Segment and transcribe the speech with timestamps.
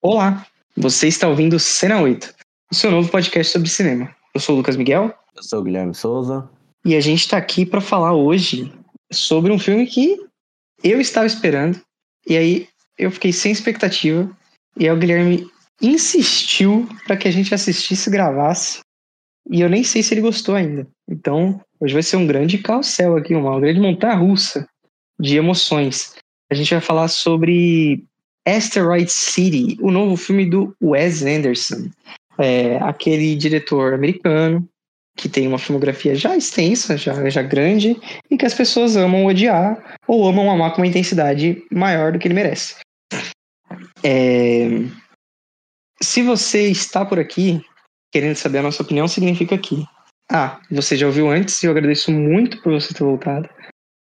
[0.00, 0.46] Olá,
[0.76, 2.32] você está ouvindo Cena 8,
[2.70, 4.14] o seu novo podcast sobre cinema.
[4.32, 5.12] Eu sou o Lucas Miguel.
[5.34, 6.48] Eu sou o Guilherme Souza.
[6.84, 8.72] E a gente está aqui para falar hoje
[9.12, 10.16] sobre um filme que
[10.84, 11.80] eu estava esperando.
[12.28, 14.30] E aí eu fiquei sem expectativa.
[14.76, 15.50] E aí o Guilherme
[15.82, 18.78] insistiu para que a gente assistisse e gravasse.
[19.50, 20.86] E eu nem sei se ele gostou ainda.
[21.10, 24.64] Então, hoje vai ser um grande carrossel aqui, uma grande montanha russa
[25.18, 26.14] de emoções.
[26.48, 28.06] A gente vai falar sobre
[28.56, 31.90] Asteroid City, o novo filme do Wes Anderson,
[32.38, 34.66] é, aquele diretor americano
[35.16, 37.96] que tem uma filmografia já extensa, já, já grande,
[38.30, 42.28] e que as pessoas amam odiar ou amam amar com uma intensidade maior do que
[42.28, 42.76] ele merece.
[44.04, 44.68] É,
[46.00, 47.60] se você está por aqui
[48.12, 49.84] querendo saber a nossa opinião, significa que
[50.30, 50.60] A.
[50.70, 53.48] Você já ouviu antes e eu agradeço muito por você ter voltado.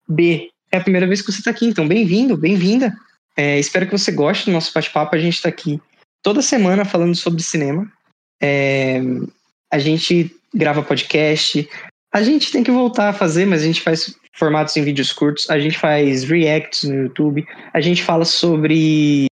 [0.08, 0.50] B.
[0.72, 2.94] É a primeira vez que você está aqui, então bem-vindo, bem-vinda.
[3.38, 5.16] É, espero que você goste do nosso bate-papo.
[5.16, 5.80] A gente está aqui
[6.24, 7.90] toda semana falando sobre cinema.
[8.42, 9.00] É,
[9.72, 11.70] a gente grava podcast.
[12.12, 15.50] A gente tem que voltar a fazer, mas a gente faz formatos em vídeos curtos.
[15.50, 17.46] A gente faz reacts no YouTube.
[17.74, 19.28] A gente fala sobre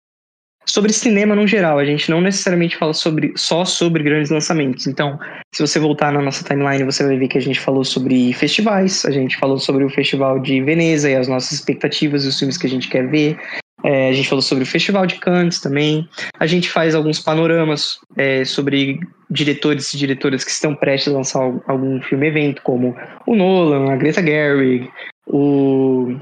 [0.66, 1.78] sobre cinema no geral.
[1.78, 4.86] A gente não necessariamente fala sobre só sobre grandes lançamentos.
[4.86, 5.18] Então,
[5.54, 9.04] se você voltar na nossa timeline, você vai ver que a gente falou sobre festivais,
[9.04, 12.56] a gente falou sobre o Festival de Veneza e as nossas expectativas e os filmes
[12.56, 13.38] que a gente quer ver.
[13.84, 16.08] É, a gente falou sobre o Festival de Cannes também.
[16.40, 18.98] A gente faz alguns panoramas é, sobre
[19.30, 24.22] diretores e diretoras que estão prestes a lançar algum filme-evento, como o Nolan, a Greta
[24.22, 24.90] Gerwig,
[25.26, 26.16] o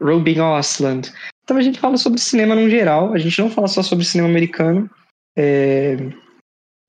[0.00, 1.10] Robin Osland.
[1.42, 3.14] Então a gente fala sobre cinema no geral.
[3.14, 4.90] A gente não fala só sobre cinema americano.
[5.34, 5.96] É,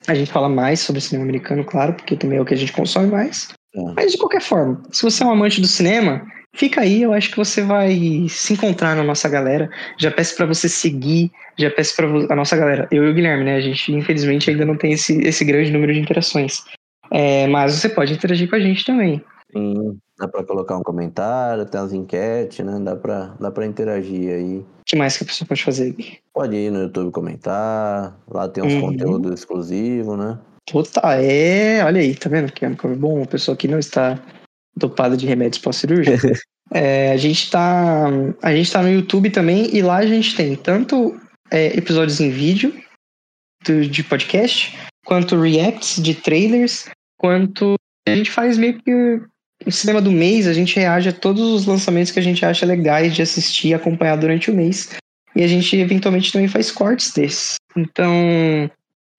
[0.07, 2.73] a gente fala mais sobre cinema americano, claro, porque também é o que a gente
[2.73, 3.47] consome mais.
[3.77, 3.93] É.
[3.95, 6.25] Mas de qualquer forma, se você é um amante do cinema,
[6.57, 7.95] Fica aí, eu acho que você vai
[8.29, 9.69] se encontrar na nossa galera.
[9.99, 12.87] Já peço para você seguir, já peço para a nossa galera.
[12.89, 13.57] Eu e o Guilherme, né?
[13.57, 16.63] A gente, infelizmente, ainda não tem esse, esse grande número de interações.
[17.11, 19.23] É, mas você pode interagir com a gente também.
[19.55, 22.79] Sim, dá para colocar um comentário, tem as enquetes, né?
[22.81, 24.57] Dá para dá pra interagir aí.
[24.57, 25.95] O que mais que a pessoa pode fazer?
[26.33, 28.81] Pode ir no YouTube comentar, lá tem uns uhum.
[28.81, 30.39] conteúdos exclusivos, né?
[30.69, 31.83] Puta, é.
[31.83, 33.17] Olha aí, tá vendo que é um bom?
[33.17, 34.19] Uma pessoa que não está
[34.75, 36.39] dopada de remédios pós-cirúrgicos.
[36.73, 38.07] é, a gente tá
[38.41, 41.19] a gente tá no YouTube também e lá a gente tem tanto
[41.49, 42.73] é, episódios em vídeo
[43.65, 47.75] do, de podcast, quanto reacts de trailers, quanto
[48.07, 49.21] a gente faz meio que
[49.65, 52.65] o cinema do mês, a gente reage a todos os lançamentos que a gente acha
[52.65, 54.89] legais de assistir e acompanhar durante o mês.
[55.35, 57.55] E a gente eventualmente também faz cortes desses.
[57.75, 58.69] Então,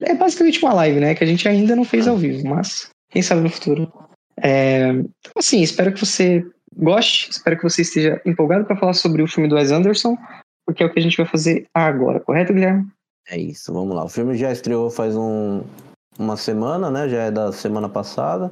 [0.00, 1.14] é basicamente uma live, né?
[1.14, 3.92] Que a gente ainda não fez ao vivo, mas quem sabe no futuro.
[4.40, 4.92] É,
[5.36, 6.44] assim, espero que você
[6.76, 10.16] goste, espero que você esteja empolgado para falar sobre o filme do Wes Anderson,
[10.64, 12.86] porque é o que a gente vai fazer agora, correto, Guilherme?
[13.28, 14.04] É isso, vamos lá.
[14.04, 15.62] O filme já estreou faz um,
[16.18, 17.08] uma semana, né?
[17.08, 18.50] Já é da semana passada.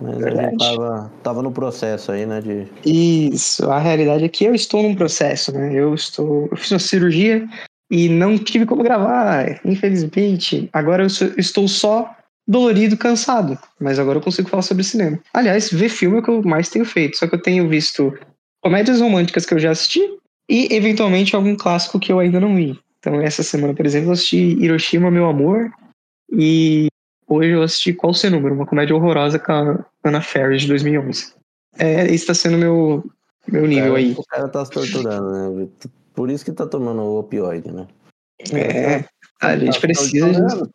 [0.00, 0.46] Mas Verdade.
[0.46, 2.40] a gente tava, tava no processo aí, né?
[2.40, 2.68] De...
[2.84, 5.72] Isso, a realidade é que eu estou num processo, né?
[5.72, 6.48] Eu estou.
[6.50, 7.48] Eu fiz uma cirurgia
[7.90, 10.68] e não tive como gravar, infelizmente.
[10.72, 12.14] Agora eu estou só
[12.46, 13.58] dolorido, cansado.
[13.80, 15.18] Mas agora eu consigo falar sobre cinema.
[15.32, 17.16] Aliás, ver filme é o que eu mais tenho feito.
[17.16, 18.16] Só que eu tenho visto
[18.62, 20.00] comédias românticas que eu já assisti
[20.48, 22.78] e, eventualmente, algum clássico que eu ainda não vi.
[22.98, 25.70] Então, essa semana, por exemplo, eu assisti Hiroshima, Meu Amor.
[26.32, 26.88] E
[27.28, 28.54] hoje eu assisti Qual o Seu Número?
[28.54, 31.34] Uma comédia horrorosa com a Anna Ferris, de 2011.
[31.78, 33.04] É, esse está sendo meu,
[33.46, 34.14] meu nível cara, aí.
[34.16, 35.68] O cara tá se torturando, né?
[36.16, 37.86] Por isso que tá tomando opioide, né?
[38.52, 39.04] É.
[39.40, 40.70] A gente precisa de...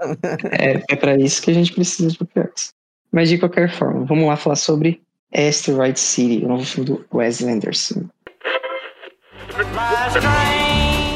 [0.52, 2.70] É, é para isso que a gente precisa de opioides.
[3.12, 5.02] Mas de qualquer forma, vamos lá falar sobre
[5.34, 8.08] Asteroid City, o novo filme do Wes Anderson.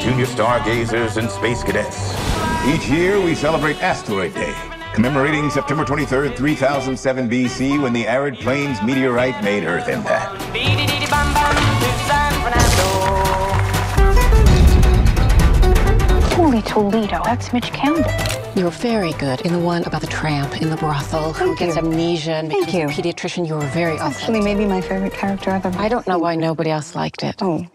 [0.02, 2.14] Junior stargazers and space cadets.
[2.68, 4.54] Each year we celebrate Asteroid Day,
[4.94, 10.42] commemorating September 23rd, 3007 BC when the arid plains meteorite made Earth impact.
[16.66, 18.12] Toledo, that's Mitch Campbell.
[18.56, 21.78] You're very good in the one about the tramp in the brothel Thank who gets
[21.78, 23.48] amnesia and becomes a pediatrician.
[23.48, 24.18] You were very authentic.
[24.18, 25.72] Actually, maybe my favorite character ever.
[25.78, 27.42] I don't know why nobody else liked it.
[27.42, 27.66] Oh.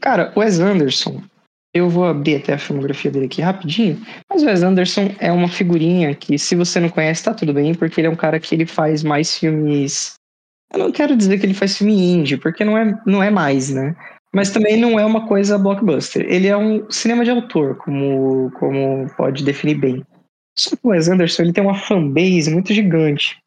[0.00, 1.22] Cara, Wes Anderson,
[1.74, 4.00] eu vou abrir até a filmografia dele aqui rapidinho,
[4.30, 7.74] mas o Wes Anderson é uma figurinha que, se você não conhece, tá tudo bem,
[7.74, 10.14] porque ele é um cara que ele faz mais filmes.
[10.72, 13.70] Eu não quero dizer que ele faz filme indie, porque não é, não é mais,
[13.70, 13.96] né?
[14.36, 16.26] Mas também não é uma coisa blockbuster.
[16.28, 20.04] Ele é um cinema de autor, como, como pode definir bem.
[20.54, 23.38] Só que o Wes Anderson ele tem uma fanbase muito gigante.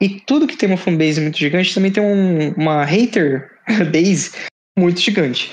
[0.00, 3.50] E tudo que tem uma fanbase muito gigante também tem um, uma hater
[3.90, 4.30] base
[4.78, 5.50] muito gigante.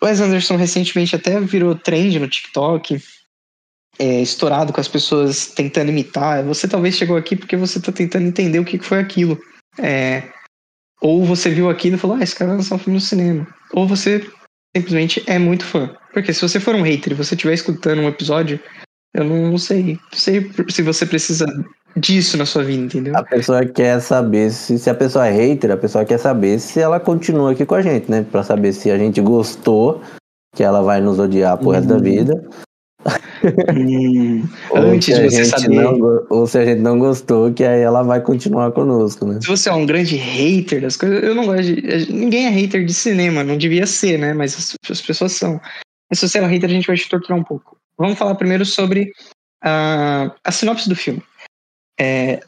[0.00, 3.00] O Wes Anderson recentemente até virou trend no TikTok,
[4.00, 6.42] é, estourado com as pessoas tentando imitar.
[6.42, 9.38] Você talvez chegou aqui porque você está tentando entender o que foi aquilo.
[9.78, 10.24] É,
[11.00, 13.46] ou você viu aquilo e falou, ah, esse cara vai lançar um filme no cinema.
[13.72, 14.26] Ou você
[14.76, 15.94] simplesmente é muito fã.
[16.12, 18.58] Porque se você for um hater e você estiver escutando um episódio,
[19.14, 19.98] eu não, não sei.
[20.12, 21.46] Não sei se você precisa
[21.96, 23.16] disso na sua vida, entendeu?
[23.16, 26.80] A pessoa quer saber se, se a pessoa é hater, a pessoa quer saber se
[26.80, 28.24] ela continua aqui com a gente, né?
[28.30, 30.02] Pra saber se a gente gostou,
[30.54, 31.72] que ela vai nos odiar pro uhum.
[31.72, 32.02] resto da uhum.
[32.02, 32.48] vida.
[33.76, 35.68] Hum, antes de você saber.
[35.68, 39.40] Não, ou se a gente não gostou, que aí ela vai continuar conosco, né?
[39.40, 42.12] Se você é um grande hater das coisas, eu não gosto de.
[42.12, 44.32] Ninguém é hater de cinema, não devia ser, né?
[44.32, 45.60] Mas as, as pessoas são.
[46.10, 47.76] Mas se você é um hater, a gente vai te torturar um pouco.
[47.98, 49.12] Vamos falar primeiro sobre
[49.62, 51.22] a, a sinopse do filme.
[52.00, 52.40] É,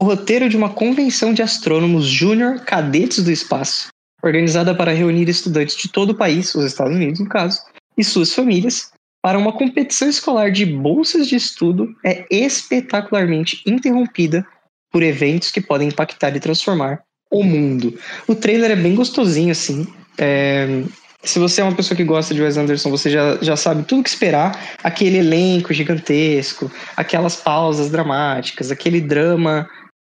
[0.00, 3.88] o roteiro de uma convenção de astrônomos júnior cadetes do espaço,
[4.22, 7.62] organizada para reunir estudantes de todo o país, os Estados Unidos no caso,
[7.96, 8.90] e suas famílias,
[9.26, 14.46] para uma competição escolar de bolsas de estudo, é espetacularmente interrompida
[14.92, 17.98] por eventos que podem impactar e transformar o mundo.
[18.28, 19.84] O trailer é bem gostosinho, assim.
[20.16, 20.84] É,
[21.24, 24.04] se você é uma pessoa que gosta de Wes Anderson, você já, já sabe tudo
[24.04, 24.76] que esperar.
[24.80, 29.68] Aquele elenco gigantesco, aquelas pausas dramáticas, aquele drama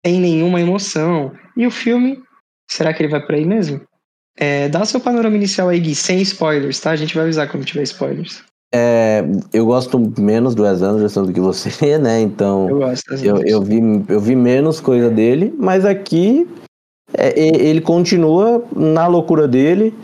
[0.07, 1.37] sem nenhuma emoção.
[1.55, 2.19] E o filme,
[2.67, 3.83] será que ele vai por aí mesmo?
[4.39, 6.93] É, dá seu panorama inicial aí, Gui, sem spoilers, tá?
[6.93, 8.43] A gente vai avisar quando tiver spoilers.
[8.75, 9.23] É,
[9.53, 12.21] eu gosto menos do Wes Anderson do que você, né?
[12.21, 16.49] Então eu, gosto, eu, eu, vi, eu vi menos coisa dele, mas aqui
[17.13, 19.95] é, ele continua na loucura dele.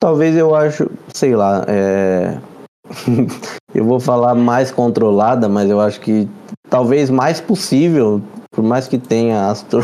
[0.00, 2.38] Talvez eu acho, sei lá, é...
[3.74, 6.28] eu vou falar mais controlada, mas eu acho que
[6.68, 9.80] talvez mais possível, por mais que tenha astro.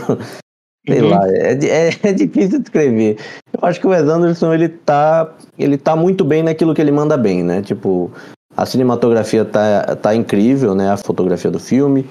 [0.87, 1.09] Sei uhum.
[1.09, 3.17] lá, é, é, é, difícil descrever.
[3.53, 6.93] Eu acho que o Wes Anderson, ele tá, ele tá muito bem naquilo que ele
[6.93, 7.63] manda bem, né?
[7.63, 8.11] Tipo,
[8.57, 10.91] a cinematografia tá, tá incrível, né?
[10.91, 12.07] A fotografia do filme.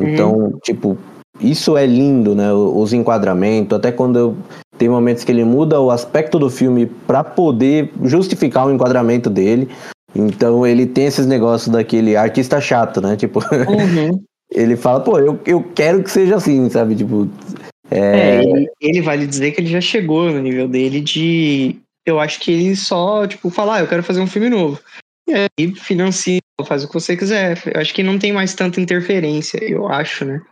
[0.00, 0.58] Então, uhum.
[0.62, 0.98] tipo,
[1.40, 2.52] isso é lindo, né?
[2.52, 4.36] Os enquadramentos, até quando eu,
[4.78, 9.68] tem momentos que ele muda o aspecto do filme para poder justificar o enquadramento dele.
[10.14, 13.16] Então ele tem esses negócios daquele artista chato, né?
[13.16, 14.22] Tipo, uhum.
[14.50, 16.94] ele fala, pô, eu, eu quero que seja assim, sabe?
[16.94, 17.28] Tipo.
[17.90, 17.98] É...
[17.98, 21.76] é ele, ele vale dizer que ele já chegou no nível dele de.
[22.06, 24.78] Eu acho que ele só, tipo, fala, ah, eu quero fazer um filme novo.
[25.26, 27.62] E aí financia, faz o que você quiser.
[27.66, 30.42] Eu acho que não tem mais tanta interferência, eu acho, né?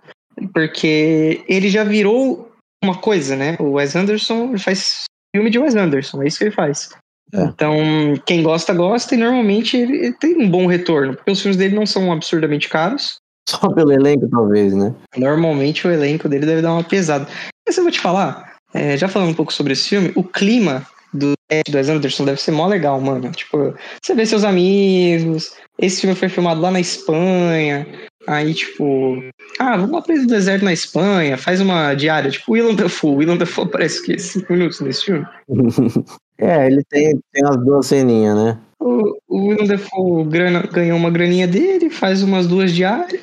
[0.55, 2.51] Porque ele já virou
[2.83, 3.57] uma coisa, né?
[3.61, 5.05] O Wes Anderson faz
[5.35, 6.91] filme de Wes Anderson, é isso que ele faz.
[7.33, 7.45] É.
[7.45, 7.77] Então,
[8.27, 11.87] quem gosta, gosta, e normalmente ele tem um bom retorno, porque os filmes dele não
[11.87, 13.17] são absurdamente caros.
[13.53, 14.95] Só pelo elenco, talvez, né?
[15.17, 17.27] Normalmente o elenco dele deve dar uma pesada.
[17.67, 20.87] Mas eu vou te falar, é, já falando um pouco sobre esse filme, o clima
[21.13, 21.35] do
[21.69, 23.31] do Wes Anderson deve ser mó legal, mano.
[23.31, 25.53] Tipo, você vê seus amigos.
[25.79, 27.87] Esse filme foi filmado lá na Espanha.
[28.27, 29.23] Aí, tipo,
[29.59, 33.17] ah, vamos lá pra do deserto na Espanha, faz uma diária, tipo, Willem Dafoe.
[33.17, 35.27] Willem Dafoe parece que 5 minutos nesse filme.
[36.39, 38.59] é, ele tem, tem as duas ceninhas, né?
[38.79, 43.21] O, o Willem Dafoe grana, ganhou uma graninha dele, faz umas duas diárias,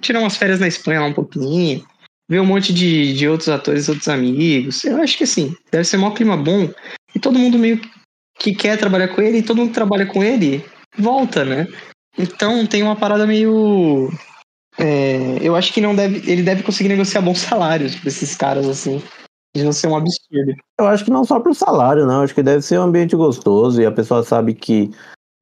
[0.00, 1.84] tirar umas férias na Espanha lá um pouquinho,
[2.28, 4.84] ver um monte de, de outros atores, outros amigos.
[4.84, 6.70] Eu acho que assim, deve ser um clima bom.
[7.14, 7.80] E todo mundo meio
[8.38, 10.64] que quer trabalhar com ele, e todo mundo que trabalha com ele
[10.98, 11.66] volta, né?
[12.18, 14.10] Então tem uma parada meio.
[14.78, 16.30] É, eu acho que não deve.
[16.30, 19.02] Ele deve conseguir negociar bons salários pra esses caras, assim.
[19.54, 20.54] De não ser um absurdo.
[20.80, 22.16] Eu acho que não só pro salário, não.
[22.16, 24.90] Eu acho que deve ser um ambiente gostoso e a pessoa sabe que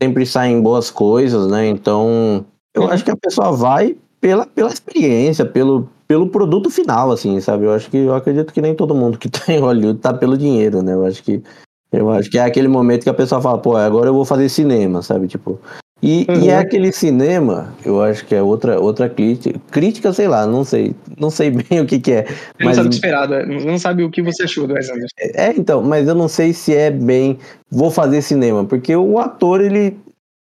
[0.02, 1.68] sempre saem boas coisas, né?
[1.68, 2.88] Então, eu uhum.
[2.88, 7.64] acho que a pessoa vai pela, pela experiência, pelo, pelo produto final, assim, sabe?
[7.64, 10.36] Eu acho que eu acredito que nem todo mundo que tá em Hollywood tá pelo
[10.36, 10.94] dinheiro, né?
[10.94, 11.42] Eu acho que
[11.92, 14.48] eu acho que é aquele momento que a pessoa fala, pô, agora eu vou fazer
[14.48, 15.26] cinema, sabe?
[15.26, 15.58] Tipo,
[16.02, 16.40] e, uhum.
[16.40, 20.64] e é aquele cinema, eu acho que é outra, outra crítica, crítica, sei lá, não
[20.64, 22.26] sei, não sei bem o que que é.
[22.58, 22.68] Mas...
[22.68, 23.44] Não sabe o que esperar, né?
[23.44, 25.14] não sabe o que você achou do Wes Anderson.
[25.18, 27.38] É, então, mas eu não sei se é bem,
[27.70, 29.98] vou fazer cinema, porque o ator, ele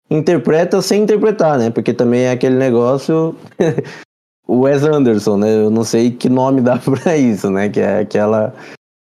[0.09, 1.69] interpreta sem interpretar, né?
[1.69, 3.35] Porque também é aquele negócio,
[4.47, 5.55] o Wes Anderson, né?
[5.55, 7.69] Eu não sei que nome dá pra isso, né?
[7.69, 8.53] Que é aquela.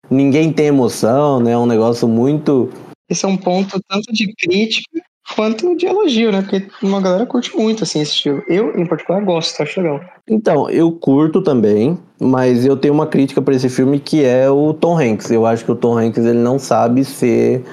[0.10, 1.52] Ninguém tem emoção, né?
[1.52, 2.70] É um negócio muito.
[3.10, 5.02] Esse é um ponto tanto de crítica
[5.36, 6.42] quanto de elogio, né?
[6.42, 8.44] Porque uma galera curte muito assim esse estilo.
[8.48, 10.02] Eu, em particular, gosto, acho legal.
[10.30, 14.74] Então, eu curto também, mas eu tenho uma crítica para esse filme que é o
[14.74, 15.32] Tom Hanks.
[15.32, 17.64] Eu acho que o Tom Hanks ele não sabe ser.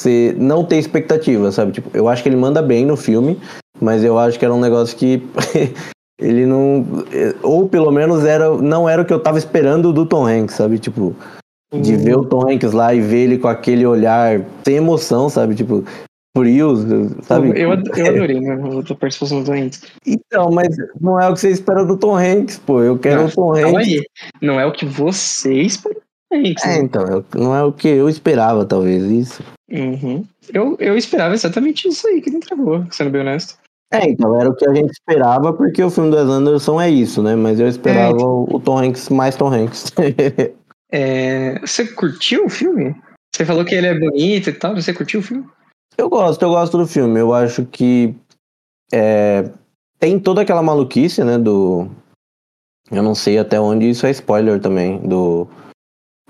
[0.00, 1.72] Ser não ter expectativa, sabe?
[1.72, 3.38] Tipo, eu acho que ele manda bem no filme,
[3.80, 5.22] mas eu acho que era um negócio que
[6.20, 6.84] ele não
[7.42, 10.78] ou pelo menos era não era o que eu tava esperando do Tom Hanks, sabe?
[10.78, 11.14] Tipo,
[11.72, 15.54] De ver o Tom Hanks lá e ver ele com aquele olhar sem emoção, sabe?
[15.54, 15.84] Tipo,
[16.36, 16.76] frio,
[17.22, 17.48] sabe?
[17.50, 18.54] Eu, eu adorei, né?
[18.54, 19.82] A participação do Tom Hanks.
[20.06, 20.68] Então, mas
[21.00, 22.82] não é o que você espera do Tom Hanks, pô.
[22.82, 23.74] Eu quero não, o Tom Hanks.
[23.74, 24.02] Aí.
[24.40, 25.96] Não é o que você espera.
[26.30, 26.78] É, né?
[26.78, 29.42] então, não é o que eu esperava, talvez, isso.
[29.70, 30.24] Uhum.
[30.52, 33.56] Eu, eu esperava exatamente isso aí que ele entregou, sendo bem honesto.
[33.90, 36.90] É, então, era o que a gente esperava, porque o filme do Wes Anderson é
[36.90, 37.34] isso, né?
[37.34, 38.46] Mas eu esperava é, então...
[38.50, 39.92] o Tom Hanks mais Tom Hanks.
[40.92, 42.94] é, você curtiu o filme?
[43.34, 45.46] Você falou que ele é bonito e tal, você curtiu o filme?
[45.96, 47.18] Eu gosto, eu gosto do filme.
[47.18, 48.14] Eu acho que
[48.92, 49.50] é,
[49.98, 51.38] tem toda aquela maluquice, né?
[51.38, 51.88] Do.
[52.90, 54.98] Eu não sei até onde isso é spoiler também.
[54.98, 55.48] Do.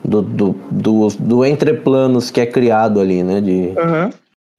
[0.04, 3.40] Do, do, do, do entreplanos que é criado ali, né?
[3.40, 4.10] De, uhum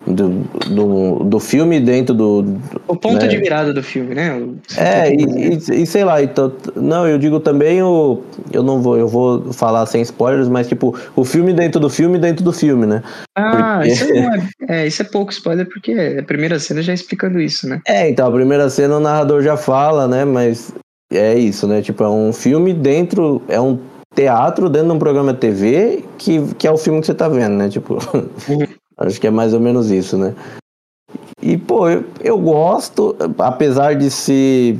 [0.07, 0.29] do,
[0.69, 2.57] do, do filme dentro do.
[2.87, 3.27] O ponto né?
[3.27, 4.33] de virada do filme, né?
[4.33, 6.51] O, é, e, e, e, sei lá, então.
[6.75, 8.23] Não, eu digo também o.
[8.51, 12.17] Eu não vou, eu vou falar sem spoilers, mas tipo, o filme dentro do filme
[12.17, 13.03] dentro do filme, né?
[13.37, 13.91] Ah, porque...
[13.91, 14.49] isso, é,
[14.83, 17.81] é, isso é pouco spoiler, porque a primeira cena já explicando isso, né?
[17.85, 20.23] É, então, a primeira cena o narrador já fala, né?
[20.23, 20.73] Mas
[21.11, 21.81] é isso, né?
[21.81, 23.41] Tipo, é um filme dentro.
[23.49, 23.77] É um
[24.15, 27.29] teatro dentro de um programa de TV que, que é o filme que você tá
[27.29, 27.69] vendo, né?
[27.69, 27.95] Tipo.
[27.95, 28.67] Uhum.
[28.97, 30.35] Acho que é mais ou menos isso, né?
[31.41, 34.77] E, pô, eu, eu gosto, apesar de ser.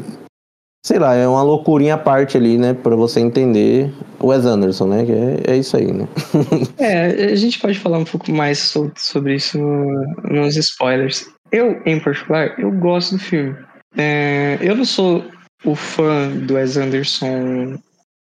[0.86, 2.74] Sei lá, é uma loucurinha à parte ali, né?
[2.74, 5.06] Pra você entender o Wes Anderson, né?
[5.06, 6.08] Que é, é isso aí, né?
[6.78, 11.26] é, a gente pode falar um pouco mais sobre, sobre isso nos spoilers.
[11.52, 13.56] Eu, em particular, eu gosto do filme.
[13.98, 15.24] É, eu não sou
[15.64, 17.80] o fã do Wes Anderson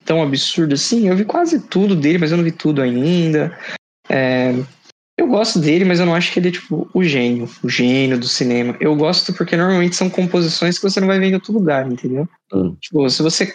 [0.04, 1.08] tão absurdo assim.
[1.08, 3.56] Eu vi quase tudo dele, mas eu não vi tudo ainda.
[4.08, 4.54] É,
[5.18, 8.18] eu gosto dele, mas eu não acho que ele é, tipo, o gênio, o gênio
[8.18, 8.76] do cinema.
[8.80, 12.28] Eu gosto porque normalmente são composições que você não vai ver em outro lugar, entendeu?
[12.52, 12.76] Hum.
[12.80, 13.54] Tipo, se você.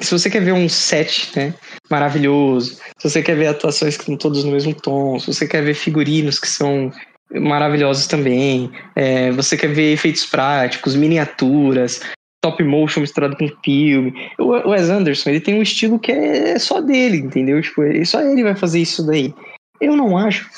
[0.00, 1.52] Se você quer ver um set, né,
[1.90, 5.62] maravilhoso, se você quer ver atuações que estão todos no mesmo tom, se você quer
[5.64, 6.92] ver figurinos que são
[7.32, 12.00] maravilhosos também, é, você quer ver efeitos práticos, miniaturas,
[12.42, 14.12] top motion misturado com filme.
[14.38, 17.60] O Wes Anderson, ele tem um estilo que é só dele, entendeu?
[17.60, 19.34] Tipo, só ele vai fazer isso daí.
[19.80, 20.48] Eu não acho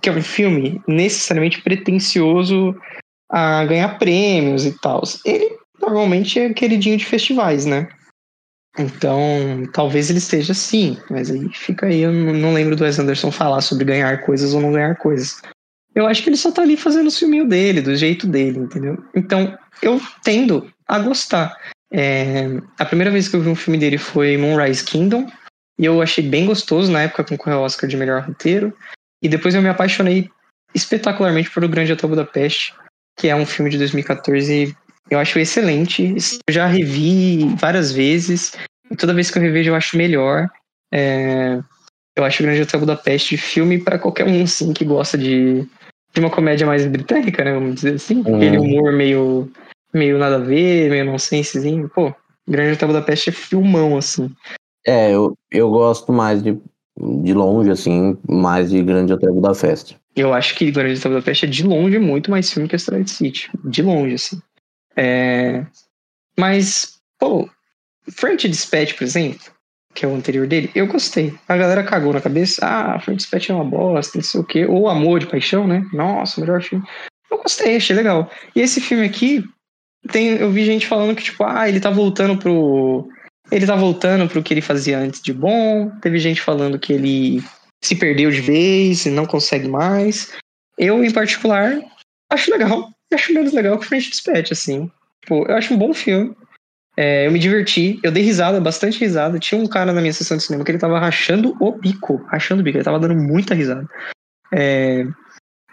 [0.00, 2.76] que é um filme necessariamente pretencioso
[3.30, 5.02] a ganhar prêmios e tal.
[5.24, 7.88] Ele normalmente é queridinho de festivais, né?
[8.78, 13.30] Então, talvez ele esteja sim, mas aí fica aí, eu não lembro do Wes Anderson
[13.30, 15.42] falar sobre ganhar coisas ou não ganhar coisas.
[15.94, 19.02] Eu acho que ele só tá ali fazendo o filminho dele, do jeito dele, entendeu?
[19.16, 21.56] Então, eu tendo a gostar.
[21.92, 22.46] É,
[22.78, 25.30] a primeira vez que eu vi um filme dele foi Moonrise Kingdom,
[25.78, 28.74] e eu achei bem gostoso, na época concorreu ao Oscar de melhor roteiro.
[29.22, 30.28] E depois eu me apaixonei
[30.74, 32.74] espetacularmente por O Grande Hotel Budapeste,
[33.18, 34.76] que é um filme de 2014
[35.10, 36.14] eu acho excelente.
[36.46, 38.52] Eu já revi várias vezes,
[38.90, 40.48] e toda vez que eu revejo eu acho melhor.
[40.92, 41.58] É,
[42.16, 45.66] eu acho O Grande Hotel Budapeste filme para qualquer um, sim, que gosta de,
[46.12, 48.22] de uma comédia mais britânica, né, vamos dizer assim.
[48.26, 48.36] Uhum.
[48.36, 49.50] Aquele humor meio,
[49.98, 51.88] meio nada a ver, meio nonsensezinho.
[51.88, 52.14] Pô,
[52.46, 54.30] Grande Hotel Budapeste é filmão, assim.
[54.86, 56.58] É, eu, eu gosto mais de
[56.98, 59.96] de longe, assim, mais de Grande Hotel Budapeste.
[60.16, 63.48] Eu acho que Grande Hotel Budapeste é de longe muito mais filme que Asteroid City.
[63.64, 64.42] De longe, assim.
[64.96, 65.64] É...
[66.36, 67.48] Mas, pô,
[68.10, 69.52] French Dispatch, por exemplo,
[69.94, 71.34] que é o anterior dele, eu gostei.
[71.48, 74.66] A galera cagou na cabeça, ah, French Dispatch é uma bosta, não sei o quê.
[74.66, 75.86] Ou Amor de Paixão, né?
[75.92, 76.84] Nossa, melhor filme.
[77.30, 78.30] Eu gostei, achei legal.
[78.56, 79.44] E esse filme aqui,
[80.10, 83.08] tem, eu vi gente falando que, tipo, ah, ele tá voltando pro
[83.50, 85.90] ele tá voltando pro que ele fazia antes de bom.
[86.02, 87.42] Teve gente falando que ele
[87.82, 90.34] se perdeu de vez e não consegue mais.
[90.76, 91.78] Eu, em particular,
[92.30, 92.90] acho legal.
[93.12, 94.90] Acho menos legal que French Dispatch, assim.
[95.26, 96.36] Pô, eu acho um bom filme.
[96.96, 99.38] É, eu me diverti, eu dei risada, bastante risada.
[99.38, 102.60] Tinha um cara na minha sessão de cinema que ele tava rachando o bico, rachando
[102.60, 103.88] o bico, ele tava dando muita risada.
[104.52, 105.06] É,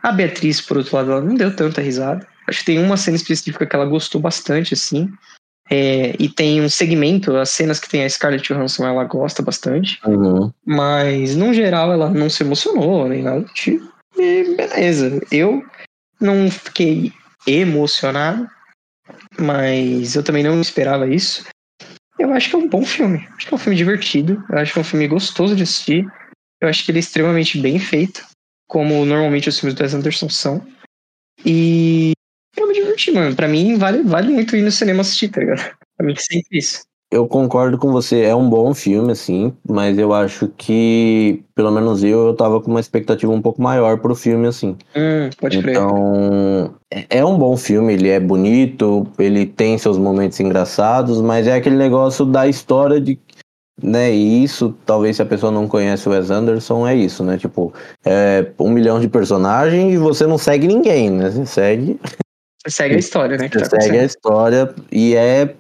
[0.04, 2.26] a Beatriz, por outro lado, ela não deu tanta risada.
[2.48, 5.12] Acho que tem uma cena específica que ela gostou bastante, assim.
[5.70, 10.00] É, e tem um segmento, as cenas que tem a Scarlett Johansson, ela gosta bastante.
[10.06, 10.52] Uhum.
[10.64, 13.92] Mas, no geral, ela não se emocionou, nem nada do tipo.
[14.18, 15.20] E beleza.
[15.32, 15.66] Eu
[16.22, 17.12] não fiquei
[17.48, 18.48] emocionado,
[19.40, 21.44] mas eu também não esperava isso.
[22.18, 23.28] Eu acho que é um bom filme.
[23.36, 24.44] Acho que é um filme divertido.
[24.50, 26.06] Eu acho que é um filme gostoso de assistir.
[26.62, 28.26] Eu acho que ele é extremamente bem feito,
[28.68, 30.66] como normalmente os filmes do Wes Anderson são.
[31.46, 32.14] E
[32.58, 33.36] eu me diverti, mano.
[33.36, 35.76] Pra mim, vale, vale muito ir no cinema assistir, tá ligado?
[35.98, 36.84] Pra mim, é sempre isso.
[37.12, 42.04] Eu concordo com você, é um bom filme, assim, mas eu acho que, pelo menos
[42.04, 44.76] eu, eu tava com uma expectativa um pouco maior pro filme, assim.
[44.96, 45.76] Hum, pode crer.
[45.76, 51.48] Então, é, é um bom filme, ele é bonito, ele tem seus momentos engraçados, mas
[51.48, 53.18] é aquele negócio da história de
[53.82, 57.38] né, e isso, talvez se a pessoa não conhece o Wes Anderson, é isso, né?
[57.38, 57.74] Tipo,
[58.06, 61.30] é um milhão de personagens e você não segue ninguém, né?
[61.30, 62.00] Você segue.
[62.68, 63.50] Segue a história, né?
[63.50, 65.54] Tá segue a história e é.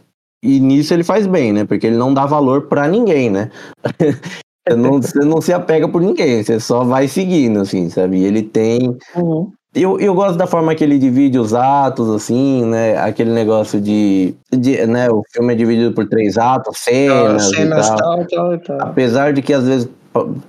[0.43, 1.65] E nisso ele faz bem, né?
[1.65, 3.50] Porque ele não dá valor para ninguém, né?
[4.67, 8.17] você, não, você não se apega por ninguém, você só vai seguindo, assim, sabe?
[8.17, 8.95] E ele tem.
[9.15, 9.51] Uhum.
[9.74, 12.97] Eu, eu gosto da forma que ele divide os atos, assim, né?
[12.97, 15.09] Aquele negócio de, de né?
[15.09, 17.97] O filme é dividido por três atos, cenas, ah, cenas e tal.
[17.97, 18.88] Tal, tal, tal.
[18.88, 19.89] Apesar de que às vezes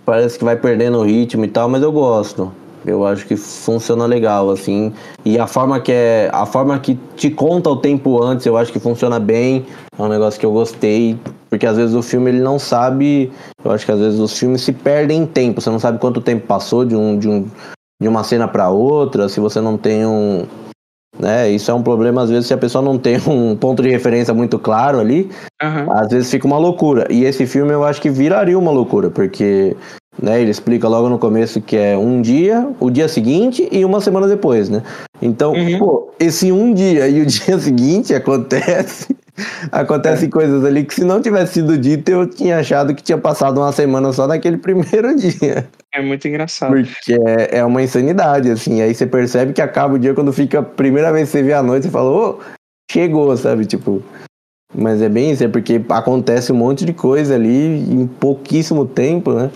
[0.04, 2.52] parece que vai perdendo o ritmo e tal, mas eu gosto.
[2.86, 4.92] Eu acho que funciona legal, assim.
[5.24, 6.30] E a forma que é.
[6.32, 9.66] A forma que te conta o tempo antes, eu acho que funciona bem.
[9.98, 11.18] É um negócio que eu gostei.
[11.50, 13.32] Porque às vezes o filme ele não sabe.
[13.64, 15.60] Eu acho que às vezes os filmes se perdem em tempo.
[15.60, 17.46] Você não sabe quanto tempo passou de um, de um,
[18.00, 20.46] de uma cena para outra, se você não tem um.
[21.18, 23.88] Né, isso é um problema, às vezes, se a pessoa não tem um ponto de
[23.88, 25.30] referência muito claro ali,
[25.62, 25.90] uhum.
[25.92, 27.06] às vezes fica uma loucura.
[27.10, 29.74] E esse filme eu acho que viraria uma loucura, porque
[30.20, 34.00] né, ele explica logo no começo que é um dia, o dia seguinte e uma
[34.00, 34.82] semana depois, né?
[35.20, 35.78] Então, uhum.
[35.78, 39.16] pô, esse um dia e o dia seguinte acontece
[39.70, 40.30] Acontecem é.
[40.30, 43.72] coisas ali que se não tivesse sido dito, eu tinha achado que tinha passado uma
[43.72, 45.68] semana só naquele primeiro dia.
[45.92, 46.70] É muito engraçado.
[46.70, 48.80] Porque é, é uma insanidade, assim.
[48.80, 51.52] Aí você percebe que acaba o dia quando fica a primeira vez que você vê
[51.52, 52.38] a noite, você fala, ô, oh,
[52.90, 53.66] chegou, sabe?
[53.66, 54.02] Tipo.
[54.74, 59.32] Mas é bem isso, é porque acontece um monte de coisa ali em pouquíssimo tempo,
[59.32, 59.50] né?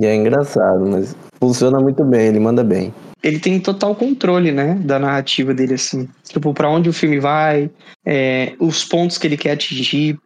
[0.00, 4.74] E é engraçado, mas funciona muito bem, ele manda bem ele tem total controle, né,
[4.80, 6.08] da narrativa dele, assim.
[6.24, 7.70] Tipo, para onde o filme vai,
[8.04, 10.18] é, os pontos que ele quer atingir.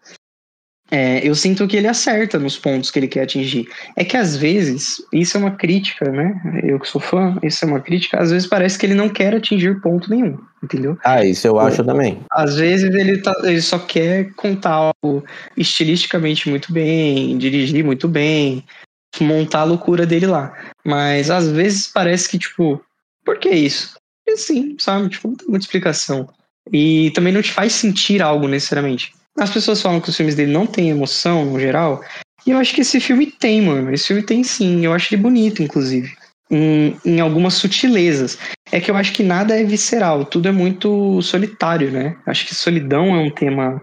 [0.88, 3.66] É, eu sinto que ele acerta nos pontos que ele quer atingir.
[3.96, 6.62] É que às vezes, isso é uma crítica, né?
[6.62, 8.20] Eu que sou fã, isso é uma crítica.
[8.20, 10.96] Às vezes parece que ele não quer atingir ponto nenhum, entendeu?
[11.04, 12.20] Ah, isso eu acho também.
[12.30, 15.24] Às vezes ele, tá, ele só quer contar algo
[15.56, 18.64] estilisticamente muito bem, dirigir muito bem,
[19.24, 20.54] montar a loucura dele lá.
[20.84, 22.80] Mas às vezes parece que, tipo,
[23.24, 23.96] por que isso?
[24.28, 25.08] É sim, sabe?
[25.08, 26.28] Tipo, não tem muita explicação.
[26.72, 29.12] E também não te faz sentir algo necessariamente.
[29.38, 32.02] As pessoas falam que os filmes dele não têm emoção, no geral.
[32.46, 33.92] E eu acho que esse filme tem, mano.
[33.92, 34.84] Esse filme tem sim.
[34.84, 36.14] Eu acho ele bonito, inclusive.
[36.50, 38.38] Em, em algumas sutilezas.
[38.72, 40.24] É que eu acho que nada é visceral.
[40.24, 42.16] Tudo é muito solitário, né?
[42.26, 43.80] Acho que solidão é um tema,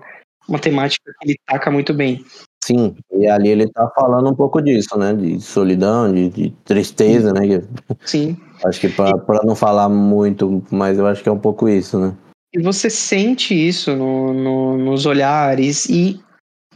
[0.47, 2.25] uma temática que ele taca muito bem.
[2.63, 5.13] Sim, e ali ele tá falando um pouco disso, né?
[5.13, 7.61] De solidão, de, de tristeza, né?
[8.05, 8.37] Sim.
[8.65, 12.15] Acho que para não falar muito, mas eu acho que é um pouco isso, né?
[12.53, 16.21] E você sente isso no, no, nos olhares e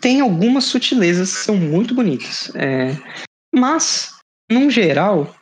[0.02, 2.52] tem algumas sutilezas que são muito bonitas.
[2.54, 2.91] É,
[3.56, 4.13] mas,
[4.52, 5.34] num geral,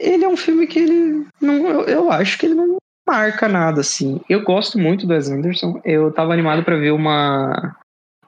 [0.00, 2.76] ele é um filme que ele não, eu, eu acho que ele não
[3.08, 4.20] marca nada assim.
[4.28, 5.80] Eu gosto muito do Wes Anderson.
[5.84, 7.76] Eu tava animado para ver uma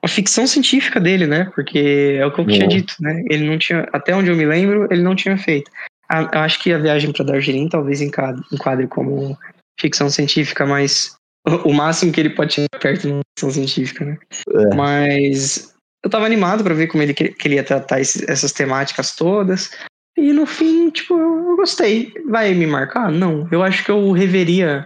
[0.05, 1.51] a ficção científica dele, né?
[1.55, 3.23] Porque é o que eu tinha dito, né?
[3.27, 5.71] Ele não tinha, até onde eu me lembro, ele não tinha feito.
[6.07, 9.35] Ah, eu acho que a viagem para Darjeeling talvez enquadre como
[9.81, 11.15] ficção científica, mas
[11.63, 14.17] o máximo que ele pode chegar perto de ficção científica, né?
[14.47, 14.75] É.
[14.75, 19.71] Mas eu tava animado para ver como ele queria tratar essas temáticas todas.
[20.15, 22.13] E no fim, tipo, eu gostei.
[22.29, 23.11] Vai me marcar?
[23.11, 23.47] Não.
[23.51, 24.85] Eu acho que eu reveria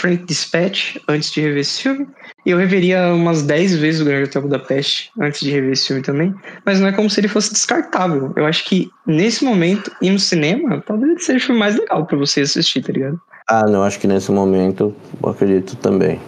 [0.00, 2.06] Frank Dispatch antes de rever esse filme.
[2.46, 6.02] E eu reveria umas 10 vezes o Grande Hotel Budapeste antes de rever esse filme
[6.02, 6.34] também.
[6.64, 8.32] Mas não é como se ele fosse descartável.
[8.36, 12.16] Eu acho que nesse momento, ir no cinema, talvez seja o filme mais legal para
[12.16, 13.20] você assistir, tá ligado?
[13.48, 16.18] Ah, não, acho que nesse momento eu acredito também.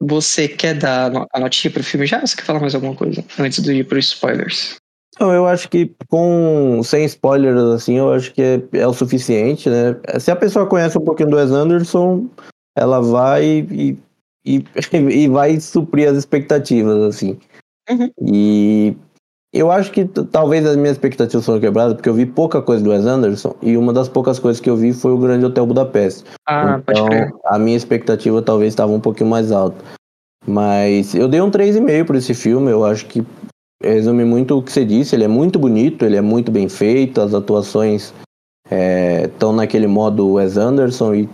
[0.00, 2.20] Você quer dar a notinha pro filme já?
[2.20, 4.76] Ou você quer falar mais alguma coisa antes de ir para spoilers?
[5.20, 9.68] Não, eu acho que com sem spoilers assim, eu acho que é, é, o suficiente,
[9.68, 9.96] né?
[10.20, 12.28] Se a pessoa conhece um pouquinho do Wes Anderson,
[12.78, 13.98] ela vai e,
[14.44, 17.38] e, e vai suprir as expectativas, assim.
[17.90, 18.10] Uhum.
[18.22, 18.96] E
[19.52, 22.90] eu acho que talvez as minhas expectativas foram quebradas, porque eu vi pouca coisa do
[22.90, 26.24] Wes Anderson, e uma das poucas coisas que eu vi foi o Grande Hotel Budapeste.
[26.46, 27.08] Ah, então,
[27.46, 29.82] a minha expectativa talvez estava um pouquinho mais alta.
[30.46, 33.24] Mas eu dei um 3,5 por esse filme, eu acho que
[33.82, 37.20] resume muito o que você disse, ele é muito bonito, ele é muito bem feito,
[37.20, 38.12] as atuações
[39.24, 41.28] estão é, naquele modo Wes Anderson e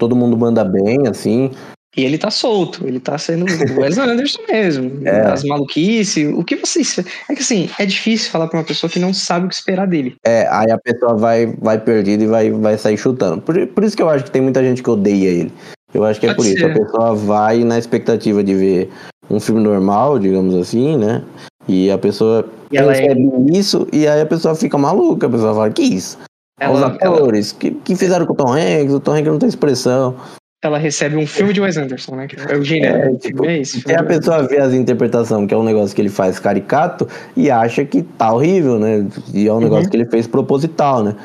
[0.00, 1.50] todo mundo manda bem, assim.
[1.96, 5.06] E ele tá solto, ele tá sendo o Wes Anderson mesmo.
[5.06, 5.22] É.
[5.22, 6.98] As maluquices, o que vocês.
[7.28, 9.86] É que assim, é difícil falar pra uma pessoa que não sabe o que esperar
[9.86, 10.14] dele.
[10.24, 13.42] É, aí a pessoa vai, vai perdida e vai, vai sair chutando.
[13.42, 15.52] Por, por isso que eu acho que tem muita gente que odeia ele.
[15.92, 16.70] Eu acho que é Pode é por ser.
[16.70, 16.80] isso.
[16.80, 18.90] A pessoa vai na expectativa de ver
[19.28, 21.24] um filme normal, digamos assim, né?
[21.68, 23.58] E a pessoa e recebe é...
[23.58, 25.26] isso e aí a pessoa fica maluca.
[25.26, 26.16] A pessoa fala, que isso?
[26.60, 27.58] Ela, Os atores ela...
[27.60, 30.14] que, que fizeram com o Tom Hanks, o Tom Hanks não tem expressão.
[30.62, 32.28] ela recebe um filme de Wes Anderson, né?
[32.48, 33.14] É o gênero.
[33.14, 33.80] É, tipo, é isso.
[33.88, 37.50] E a pessoa vê as interpretações, que é um negócio que ele faz caricato, e
[37.50, 39.06] acha que tá horrível, né?
[39.32, 39.90] E é um negócio Uhum.
[39.90, 41.16] que ele fez proposital, né?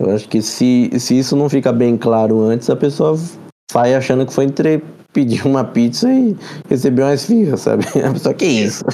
[0.00, 3.18] Eu acho que se, se isso não fica bem claro antes, a pessoa
[3.70, 6.34] sai achando que foi entre pedir uma pizza e
[6.70, 7.84] receber uma esfirra, sabe?
[8.08, 8.84] A pessoa, que isso?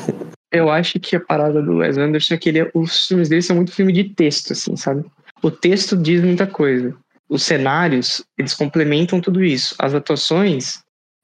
[0.52, 3.42] Eu acho que a parada do Wes Anderson é que ele, é- os filmes dele
[3.42, 5.04] são muito filme de texto, assim, sabe?
[5.44, 6.96] O texto diz muita coisa.
[7.28, 9.74] Os cenários, eles complementam tudo isso.
[9.78, 10.78] As atuações,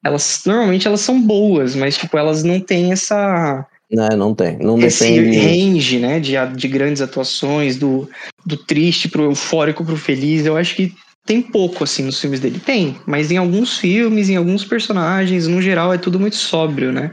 [0.05, 4.59] elas normalmente elas são boas, mas tipo, elas não têm essa Não, não tem.
[4.59, 5.39] Não esse depende.
[5.39, 8.11] range, né, de, de grandes atuações, do,
[8.45, 10.45] do triste pro eufórico pro feliz.
[10.45, 12.61] Eu acho que tem pouco assim nos filmes dele.
[12.61, 17.11] Tem, mas em alguns filmes, em alguns personagens, no geral é tudo muito sóbrio, né?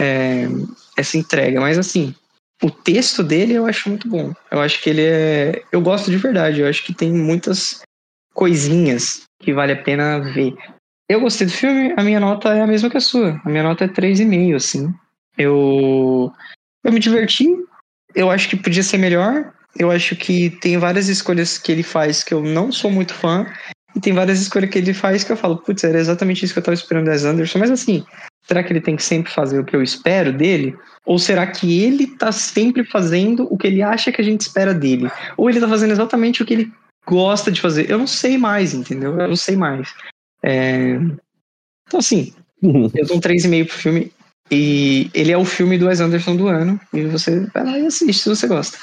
[0.00, 0.48] É,
[0.96, 2.14] essa entrega, mas assim,
[2.62, 4.32] o texto dele eu acho muito bom.
[4.50, 6.60] Eu acho que ele é, eu gosto de verdade.
[6.60, 7.82] Eu acho que tem muitas
[8.32, 10.54] coisinhas que vale a pena ver.
[11.08, 13.40] Eu gostei do filme, a minha nota é a mesma que a sua.
[13.44, 14.92] A minha nota é 3,5, assim.
[15.38, 16.32] Eu
[16.84, 17.48] eu me diverti.
[18.14, 19.52] Eu acho que podia ser melhor.
[19.78, 23.46] Eu acho que tem várias escolhas que ele faz que eu não sou muito fã.
[23.94, 26.58] E tem várias escolhas que ele faz que eu falo, putz, era exatamente isso que
[26.58, 27.58] eu tava esperando das Anderson.
[27.58, 28.04] Mas assim,
[28.46, 30.76] será que ele tem que sempre fazer o que eu espero dele?
[31.04, 34.72] Ou será que ele tá sempre fazendo o que ele acha que a gente espera
[34.72, 35.10] dele?
[35.36, 36.72] Ou ele tá fazendo exatamente o que ele
[37.06, 37.90] gosta de fazer?
[37.90, 39.18] Eu não sei mais, entendeu?
[39.18, 39.92] Eu não sei mais.
[40.42, 40.98] É...
[41.86, 42.32] Então, assim,
[42.62, 44.12] eu dou um 3,5 pro filme.
[44.50, 46.80] E ele é o filme do Wes Anderson do ano.
[46.92, 48.78] E você vai lá e assiste se você gosta.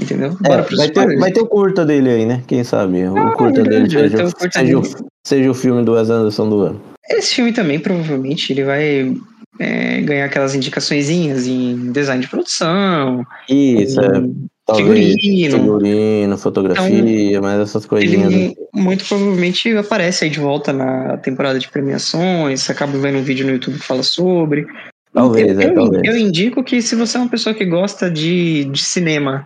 [0.00, 0.36] Entendeu?
[0.44, 2.42] É, Bora pros vai, ter, vai ter o curta dele aí, né?
[2.46, 3.04] Quem sabe?
[3.08, 6.80] O Ah, curta verdade, dele seja, seja, seja o filme do Wes Anderson do ano.
[7.08, 9.14] Esse filme também, provavelmente, ele vai
[9.58, 15.58] é, ganhar aquelas indicaçõezinhas em design de produção, Isso, é, em talvez figurino.
[15.58, 18.32] figurino, fotografia, mas essas coisinhas.
[18.32, 22.68] Ele muito provavelmente aparece aí de volta na temporada de premiações.
[22.68, 24.66] Acaba vendo um vídeo no YouTube que fala sobre.
[25.12, 26.02] Talvez, eu, é, talvez.
[26.04, 29.44] eu indico que se você é uma pessoa que gosta de, de cinema,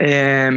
[0.00, 0.48] é,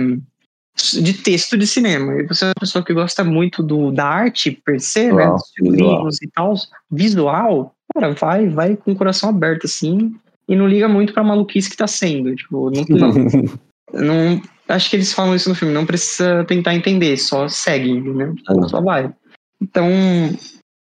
[0.76, 4.52] de texto de cinema, e você é uma pessoa que gosta muito do, da arte
[4.52, 6.54] per se, né, Visual, dos figurinos e tal,
[6.92, 10.14] visual, cara, vai, vai com o coração aberto assim
[10.48, 12.36] e não liga muito pra maluquice que tá sendo.
[12.36, 13.14] Tipo, não, não,
[13.94, 18.34] não- acho que eles falam isso no filme, não precisa tentar entender, só segue, né?
[18.48, 18.68] Ah.
[18.68, 19.14] Só vai.
[19.62, 19.88] Então,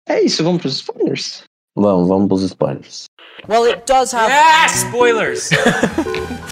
[0.08, 1.42] é isso, vamos pros spoilers.
[1.76, 3.04] vamos, vamos pros spoilers.
[3.48, 4.30] Well, it does have.
[4.30, 5.50] Ah, spoilers!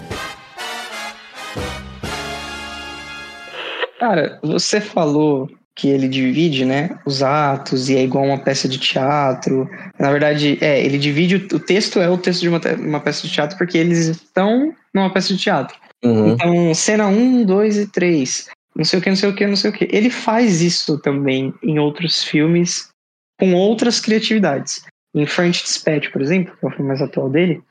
[4.01, 8.79] Cara, você falou que ele divide, né, os atos e é igual uma peça de
[8.79, 9.69] teatro.
[9.99, 13.27] Na verdade, é, ele divide o, o texto é o texto de uma, uma peça
[13.27, 15.77] de teatro porque eles estão numa peça de teatro.
[16.03, 16.29] Uhum.
[16.29, 18.49] Então, cena 1, 2 e 3.
[18.75, 19.87] Não sei o que, não sei o que, não sei o que.
[19.91, 22.89] Ele faz isso também em outros filmes
[23.39, 24.83] com outras criatividades.
[25.13, 27.61] Em French Dispatch, por exemplo, que é o filme mais atual dele,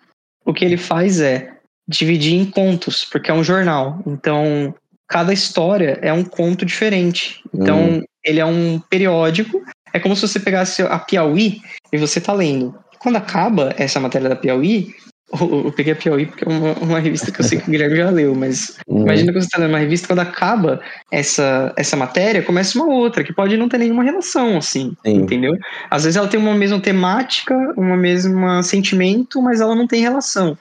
[0.44, 1.56] o que ele faz é
[1.88, 4.00] dividir em contos, porque é um jornal.
[4.06, 4.72] Então,
[5.10, 7.40] cada história é um conto diferente.
[7.52, 8.02] Então, Hum.
[8.24, 9.60] ele é um periódico.
[9.92, 11.60] É como se você pegasse a Piauí
[11.92, 12.72] e você tá lendo.
[13.00, 14.94] Quando acaba essa matéria da Piauí,
[15.32, 17.70] eu eu peguei a Piauí porque é uma, uma revista que eu sei que o
[17.72, 19.02] Guilherme já leu, mas Uhum.
[19.02, 23.24] imagina que você está lendo uma revista, quando acaba essa, essa matéria, começa uma outra,
[23.24, 25.16] que pode não ter nenhuma relação, assim, Sim.
[25.22, 25.56] entendeu?
[25.90, 30.56] Às vezes ela tem uma mesma temática, uma mesma sentimento, mas ela não tem relação.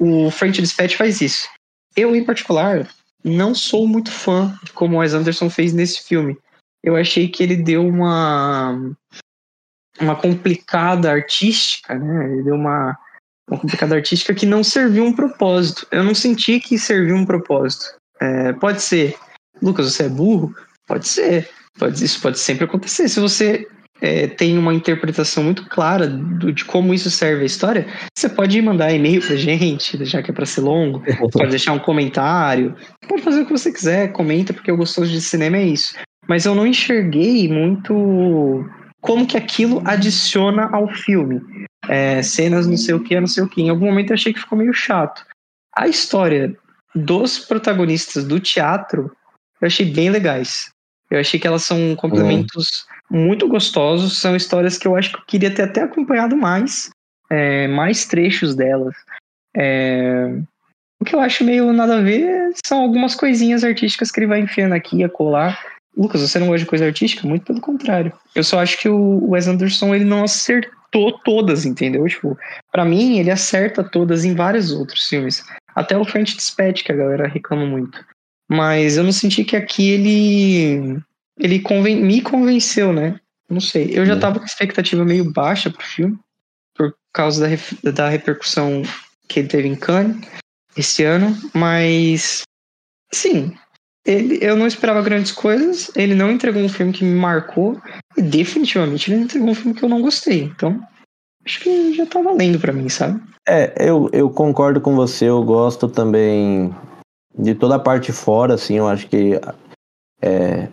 [0.00, 1.48] O French Dispatch faz isso.
[1.96, 2.88] Eu, em particular,
[3.24, 6.36] não sou muito fã de como o Wes Anderson fez nesse filme.
[6.82, 8.78] Eu achei que ele deu uma
[10.00, 12.32] uma complicada artística, né?
[12.32, 12.98] Ele deu uma
[13.48, 15.86] uma complicada artística que não serviu um propósito.
[15.90, 17.94] Eu não senti que serviu um propósito.
[18.20, 19.16] É, pode ser,
[19.60, 20.54] Lucas, você é burro?
[20.86, 21.50] Pode ser.
[21.78, 23.08] Pode, isso pode sempre acontecer.
[23.08, 23.68] Se você
[24.00, 28.60] é, tem uma interpretação muito clara do- de como isso serve à história, você pode
[28.60, 31.02] mandar e-mail pra gente, já que é pra ser longo,
[31.32, 32.74] pode deixar um comentário,
[33.08, 35.94] pode fazer o que você quiser, comenta, porque eu gostoso de cinema é isso.
[36.28, 38.64] Mas eu não enxerguei muito
[39.00, 41.40] como que aquilo adiciona ao filme.
[41.86, 43.60] É, cenas não sei o que, não sei o que.
[43.60, 45.22] Em algum momento eu achei que ficou meio chato.
[45.76, 46.56] A história
[46.94, 49.10] dos protagonistas do teatro
[49.60, 50.70] eu achei bem legais.
[51.10, 54.18] Eu achei que elas são complementos muito gostosos.
[54.18, 56.90] São histórias que eu acho que eu queria ter até acompanhado mais.
[57.30, 58.94] é, mais trechos delas.
[59.56, 60.36] É,
[61.00, 64.40] o que eu acho meio nada a ver são algumas coisinhas artísticas que ele vai
[64.40, 65.58] enfiando aqui e acolá.
[65.96, 67.26] Lucas, você não gosta de coisa artística?
[67.26, 68.12] Muito pelo contrário.
[68.34, 72.04] Eu só acho que o Wes Anderson ele não acertou todas, entendeu?
[72.06, 72.36] Tipo,
[72.72, 75.44] para mim ele acerta todas em vários outros filmes.
[75.74, 78.04] Até o French Dispatch, que a galera reclama muito.
[78.48, 81.00] Mas eu não senti que aqui ele
[81.38, 83.18] ele conven- me convenceu, né?
[83.50, 83.90] Não sei.
[83.92, 84.20] Eu já Hum.
[84.20, 86.16] tava com expectativa meio baixa pro filme,
[86.76, 88.82] por causa da, ref- da repercussão
[89.28, 90.16] que ele teve em Cannes
[90.76, 92.42] esse ano, mas
[93.12, 93.54] sim,
[94.06, 97.80] ele, eu não esperava grandes coisas, ele não entregou um filme que me marcou,
[98.16, 100.42] e definitivamente ele entregou um filme que eu não gostei.
[100.44, 100.80] Então,
[101.44, 103.20] acho que já tá valendo pra mim, sabe?
[103.48, 106.74] É, eu, eu concordo com você, eu gosto também
[107.38, 109.40] de toda a parte fora, assim, eu acho que
[110.22, 110.68] é,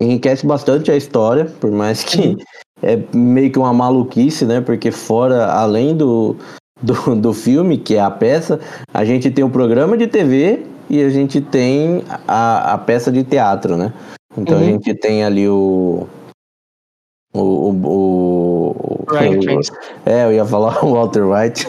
[0.00, 2.36] enriquece bastante a história, por mais que
[2.82, 4.60] é meio que uma maluquice, né?
[4.60, 6.36] Porque fora, além do,
[6.82, 8.60] do, do filme, que é a peça,
[8.92, 13.24] a gente tem o programa de TV e a gente tem a, a peça de
[13.24, 13.92] teatro, né?
[14.36, 14.66] Então a Uhum.
[14.66, 16.06] gente tem ali o.
[17.34, 17.40] O.
[17.40, 19.74] o, o, o- Cranston.
[20.06, 21.66] é, eu ia falar o Walter White.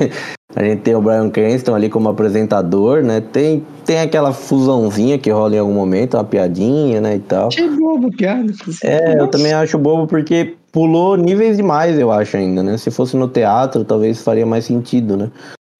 [0.55, 3.21] A gente tem o Brian Cranston ali como apresentador, né?
[3.21, 7.47] Tem, tem aquela fusãozinha que rola em algum momento, uma piadinha, né, e tal.
[7.47, 8.53] Achei bobo a piada.
[8.83, 12.77] É, eu também acho bobo porque pulou níveis demais, eu acho ainda, né?
[12.77, 15.31] Se fosse no teatro, talvez faria mais sentido, né?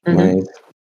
[0.08, 0.16] Uhum.
[0.16, 0.44] Mas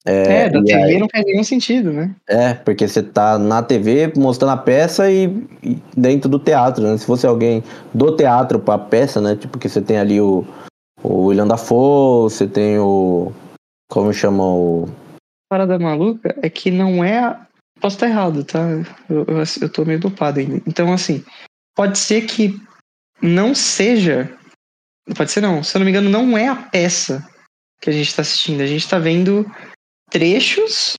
[0.06, 2.14] É, da e TV aí- não faz nenhum sentido, né?
[2.28, 5.24] é, porque você tá na TV mostrando a peça e,
[5.62, 6.96] e dentro do teatro, né?
[6.96, 9.34] Se fosse alguém do teatro pra peça, né?
[9.34, 10.46] Tipo, que você tem ali o,
[11.02, 13.32] o William Dafoe, você tem o.
[13.90, 14.88] Como chama o.
[15.50, 17.36] parada maluca é que não é.
[17.80, 18.60] Posso estar errado, tá?
[19.10, 20.62] Eu, eu, eu tô meio dopado ainda.
[20.66, 21.22] Então, assim,
[21.74, 22.58] pode ser que
[23.20, 24.32] não seja.
[25.16, 27.26] Pode ser não, se eu não me engano, não é a peça
[27.80, 28.60] que a gente tá assistindo.
[28.60, 29.44] A gente tá vendo
[30.10, 30.94] trechos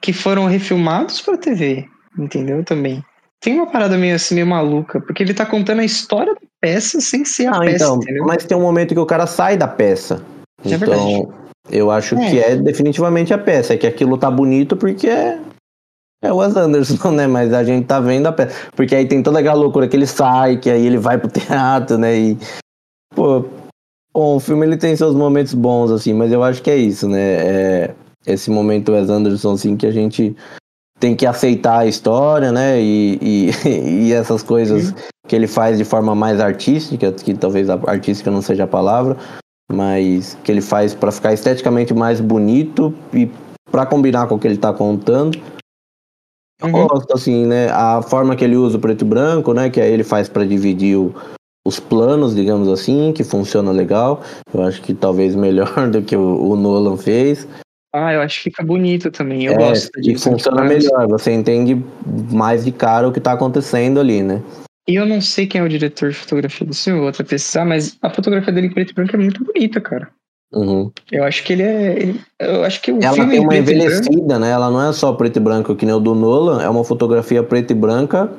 [0.00, 2.64] que foram refilmados pra TV, entendeu?
[2.64, 3.04] Também.
[3.40, 7.00] Tem uma parada meio assim, meio maluca, porque ele tá contando a história da peça
[7.00, 8.24] sem ser a Não, peça, então, entendeu?
[8.26, 10.22] mas tem um momento que o cara sai da peça.
[10.64, 11.32] É então,
[11.70, 12.30] eu acho É.
[12.30, 13.74] que é definitivamente a peça.
[13.74, 15.38] É que aquilo tá bonito porque é,
[16.22, 17.26] é o Wes Anderson, né?
[17.26, 18.54] Mas a gente tá vendo a peça.
[18.74, 21.98] Porque aí tem toda aquela loucura que ele sai, que aí ele vai pro teatro,
[21.98, 22.16] né?
[22.16, 22.38] E,
[23.14, 23.44] pô,
[24.14, 27.06] bom, o filme ele tem seus momentos bons, assim, mas eu acho que é isso,
[27.06, 27.20] né?
[27.20, 27.94] É
[28.26, 30.34] esse momento Wes Anderson, assim, que a gente
[31.00, 32.80] tem que aceitar a história, né?
[32.80, 33.50] E, e,
[34.08, 34.94] e essas coisas
[35.26, 39.16] que ele faz de forma mais artística, que talvez a artística não seja a palavra,
[39.72, 43.30] mas que ele faz para ficar esteticamente mais bonito e
[43.70, 45.38] para combinar com o que ele tá contando.
[46.62, 46.86] Eu Uhum.
[46.86, 47.68] gosto assim, né?
[47.70, 49.68] A forma que ele usa o preto e branco, né?
[49.68, 51.12] Que aí ele faz para dividir o-
[51.66, 54.22] os planos, digamos assim, que funciona legal.
[54.52, 57.48] Eu acho que talvez melhor do que o, o Nolan fez.
[57.96, 59.44] Ah, eu acho que fica bonito também.
[59.44, 60.28] Eu É, gosto disso.
[60.28, 61.06] funciona Mas- melhor.
[61.06, 61.80] Você entende
[62.32, 64.42] mais de cara o que tá acontecendo ali, né?
[64.88, 67.24] E eu não sei quem é o diretor de fotografia desse filme, vou até
[67.64, 70.08] mas a fotografia dele em preto e branco é muito bonita, cara.
[70.52, 70.90] Uhum.
[71.10, 71.92] Eu acho que ele é.
[72.02, 74.50] ele- eu acho que o Ela filme tem em uma preto e branco- envelhecida, né?
[74.50, 77.42] Ela não é só preto e branco que nem o do Nolan, é uma fotografia
[77.44, 78.30] preta e branca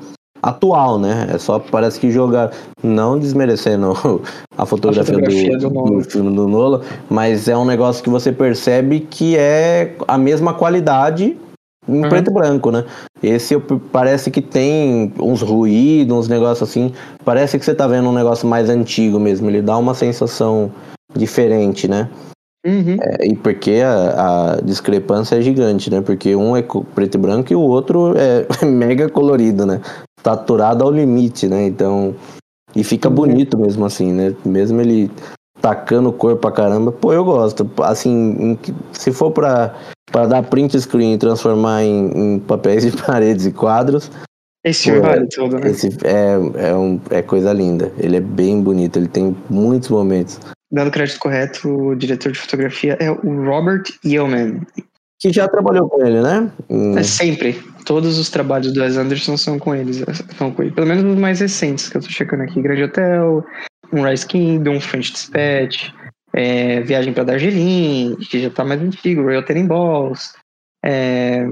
[0.46, 1.28] atual, né?
[1.34, 2.52] É só parece que jogar,
[2.84, 3.94] não desmerecendo
[4.56, 8.32] a fotografia, fotografia do, do do filme do Nolan, mas é um negócio que você
[8.32, 11.36] percebe que é a mesma qualidade
[11.88, 12.10] em Uhum.
[12.10, 12.84] preto e branco, né?
[13.22, 13.56] Esse
[13.92, 16.92] parece que tem uns ruídos, uns negócios assim.
[17.24, 19.50] Parece que você tá vendo um negócio mais antigo mesmo.
[19.50, 20.72] Ele dá uma sensação
[21.16, 22.10] diferente, né?
[22.66, 22.98] Uhum.
[23.00, 26.02] É, e porque a, a discrepância é gigante, né?
[26.02, 26.64] Porque um é
[26.96, 29.80] preto e branco e o outro é mega colorido, né?
[30.26, 31.68] Saturado ao limite, né?
[31.68, 32.16] Então.
[32.76, 33.14] E fica Uhum.
[33.16, 34.36] bonito mesmo assim, né?
[34.44, 35.12] Mesmo ele
[35.62, 36.92] tacando cor pra caramba.
[36.92, 37.70] Pô, eu gosto.
[37.84, 38.58] Assim,
[38.92, 39.76] se for pra,
[40.12, 44.10] pra dar print screen e transformar em, em papéis de paredes e quadros,
[44.66, 45.70] Esse Pô, vale tudo, né?
[45.70, 47.92] esse é, é, um, é coisa linda.
[48.00, 50.40] Ele é bem bonito, ele tem muitos momentos.
[50.72, 54.62] Dando crédito correto, o diretor de fotografia é o Robert Yeoman.
[55.22, 56.52] Que já trabalhou com ele, né?
[56.98, 57.64] É sempre.
[57.86, 60.04] Todos os trabalhos do Wes Anderson são com eles.
[60.38, 60.72] São com ele.
[60.72, 62.62] Pelo menos os mais recentes que eu tô checando aqui.
[62.62, 63.46] Grande Hotel,
[63.94, 65.92] Rise Kingdom, French Dispatch,
[66.34, 70.34] é, Viagem pra Darjeeling, que já tá mais antigo, Royal Tenenbaums,
[70.84, 71.46] é,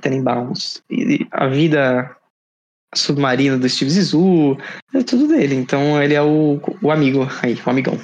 [0.00, 0.82] Tenenbaums.
[0.90, 2.16] E A Vida
[2.94, 4.58] Submarina do Steve Zissou,
[4.94, 5.54] é tudo dele.
[5.54, 7.98] Então ele é o, o amigo aí, o amigão.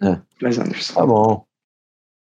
[0.00, 0.14] É.
[0.14, 0.94] do Wes Anderson.
[0.94, 1.44] Tá bom.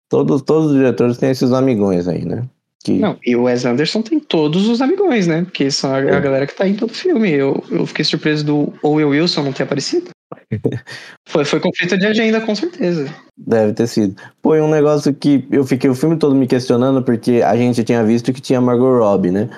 [0.09, 2.49] Todos, todos os diretores têm esses amigões aí, né?
[2.85, 5.43] Que, Não, e o Wes Anderson tem todos os amigões, né?
[5.45, 6.21] Porque são a, a É.
[6.21, 7.31] galera que tá em todo o filme.
[7.31, 10.11] Eu, eu fiquei surpreso do Owen Wilson não ter aparecido.
[11.29, 13.13] foi, foi conflito de agenda, com certeza.
[13.39, 14.17] Deve ter sido.
[14.43, 18.03] Foi um negócio que eu fiquei o filme todo me questionando, porque a gente tinha
[18.05, 19.49] visto que tinha Margot Robbie, né?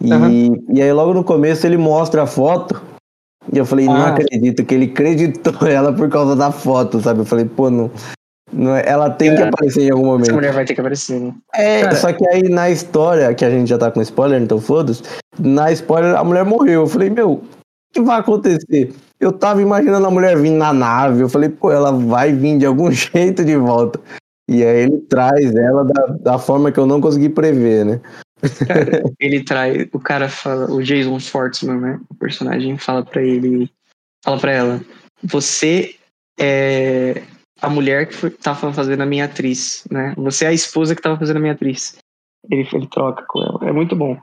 [0.00, 0.30] E, Aham.
[0.74, 2.80] e aí logo no começo ele mostra a foto.
[3.52, 4.08] E eu falei, não Ah.
[4.08, 7.20] acredito que ele acreditou ela por causa da foto, sabe?
[7.20, 7.90] Eu falei, pô, não.
[8.76, 9.48] É- ela tem que É.
[9.48, 10.34] aparecer em algum Essa momento.
[10.34, 11.34] mulher vai ter que aparecer, né?
[11.54, 14.60] É, Cara- só que aí na história, que a gente já tá com spoiler, então
[14.60, 15.02] foda-se,
[15.38, 16.82] na spoiler a mulher morreu.
[16.82, 17.42] Eu falei, meu,
[17.92, 18.92] que vai acontecer?
[19.20, 21.20] Eu tava imaginando a mulher vindo na nave.
[21.22, 24.00] Eu falei, pô, ela vai vir de algum jeito de volta.
[24.48, 28.00] E aí ele traz ela da, da forma que eu não consegui prever, né?
[28.66, 29.88] Cara, ele traz.
[29.92, 32.00] O cara fala, o Jason Schwartzman, né?
[32.10, 33.70] O personagem fala pra ele.
[34.22, 34.80] Fala pra ela:
[35.22, 35.94] Você
[36.38, 37.22] é
[37.66, 40.12] a mulher que foi, tava fazendo a minha atriz, né?
[40.16, 41.96] Você é a esposa que tava fazendo a minha atriz.
[42.50, 43.58] Ele, ele troca com ela.
[43.68, 44.16] É muito bom.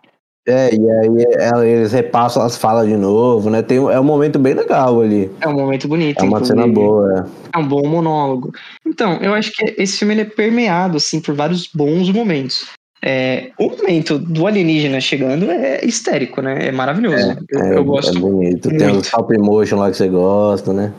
[0.48, 3.62] É, e aí ela- eles repassam as falas de novo, né?
[3.62, 5.30] Tem, um- é um momento bem legal ali.
[5.40, 6.20] É um momento bonito.
[6.20, 6.60] É uma inclusive.
[6.60, 7.30] cena boa.
[7.54, 7.58] é.
[7.58, 8.52] É um bom monólogo.
[8.86, 12.68] Então, eu acho que esse filme ele é permeado assim por vários bons momentos.
[13.04, 16.68] É, o momento do alienígena chegando é histérico, né?
[16.68, 17.38] É maravilhoso.
[17.50, 18.16] eu, É, eu gosto.
[18.18, 18.70] é bonito.
[18.70, 18.98] Tem muito.
[18.98, 20.92] o stop motion lá que você gosta, né?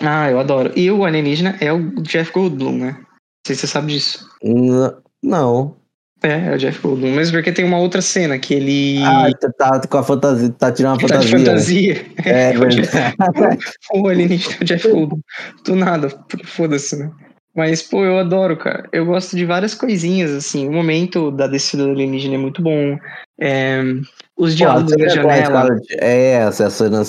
[0.00, 0.72] Ah, eu adoro.
[0.76, 2.96] E o alienígena é o Jeff Goldblum, né?
[2.98, 3.06] Não
[3.46, 4.26] sei se você sabe disso.
[4.42, 5.76] N- Não.
[6.22, 7.14] É, é o Jeff Goldblum.
[7.14, 9.02] Mas porque tem uma outra cena que ele.
[9.04, 11.94] Ah, tá, tá com a fantasia, tá tirando a tá de fantasia.
[11.94, 12.00] né?
[12.04, 12.06] fantasia.
[12.24, 13.58] É o Jeff- verdade.
[13.94, 15.20] o alienígena é o Jeff Goldblum.
[15.64, 16.08] Do nada,
[16.44, 17.10] foda-se, né?
[17.54, 18.88] Mas, pô, eu adoro, cara.
[18.92, 20.68] Eu gosto de várias coisinhas, assim.
[20.68, 22.96] O momento da descida do alienígena é muito bom.
[23.40, 23.82] É,
[24.38, 25.68] os Pô, diálogos com a janela.
[25.90, 26.48] É,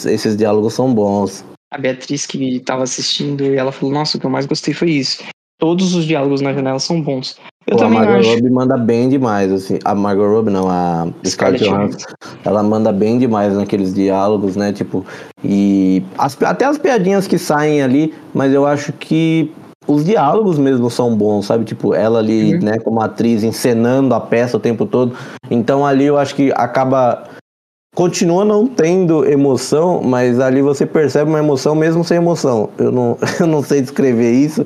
[0.09, 1.45] esses diálogos são bons.
[1.71, 4.91] A Beatriz que tava assistindo e ela falou: Nossa, o que eu mais gostei foi
[4.91, 5.23] isso.
[5.59, 7.37] Todos os diálogos na janela são bons.
[7.67, 8.29] Eu Pô, a Margot acho.
[8.31, 9.77] Robbie manda bem demais, assim.
[9.85, 12.07] A Margot Robbie não, a Scarlett Scarlett Johansson.
[12.43, 14.73] Ela manda bem demais naqueles diálogos, né?
[14.73, 15.05] Tipo,
[15.43, 19.51] e as- até as piadinhas que saem ali, mas eu acho que
[19.87, 21.63] os diálogos mesmo são bons, sabe?
[21.63, 22.61] Tipo, ela ali, Uhum.
[22.63, 25.15] né, como atriz, encenando a peça o tempo todo.
[25.49, 27.23] Então ali eu acho que acaba.
[27.93, 32.69] Continua não tendo emoção, mas ali você percebe uma emoção mesmo sem emoção.
[32.77, 34.65] Eu não, eu não sei descrever isso,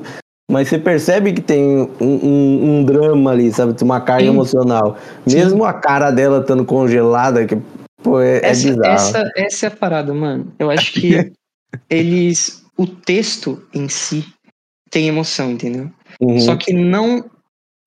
[0.50, 3.74] mas você percebe que tem um, um- um drama ali, sabe?
[3.82, 4.30] Uma carga Sim.
[4.30, 4.96] emocional.
[5.26, 5.36] Sim.
[5.38, 7.58] Mesmo a cara dela estando congelada, que,
[8.02, 8.94] pô, é, é essa, bizarro.
[8.94, 10.52] essa, essa é a parada, mano.
[10.58, 11.32] Eu acho que
[11.90, 12.64] eles.
[12.78, 14.24] O texto em si
[14.90, 15.90] tem emoção, entendeu?
[16.20, 16.38] Uhum.
[16.38, 17.24] Só que não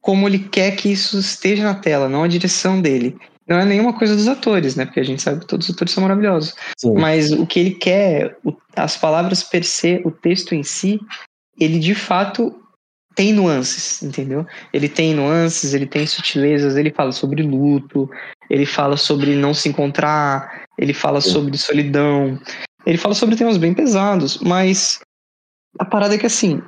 [0.01, 3.15] como ele quer que isso esteja na tela, não a direção dele.
[3.49, 4.85] Não é nenhuma coisa dos atores, né?
[4.85, 6.53] Porque a gente sabe que todos os atores são maravilhosos.
[6.77, 6.93] Sim.
[6.93, 10.99] Mas o que ele quer, o- as palavras per se, o texto em si,
[11.59, 12.55] ele de fato
[13.15, 14.45] tem nuances, entendeu?
[14.71, 18.07] Ele tem nuances, ele tem sutilezas, ele fala sobre luto,
[18.49, 21.31] ele fala sobre não se encontrar, ele fala Sim.
[21.31, 22.39] sobre solidão,
[22.85, 24.99] ele fala sobre temas bem pesados, mas
[25.79, 26.61] a parada é que assim,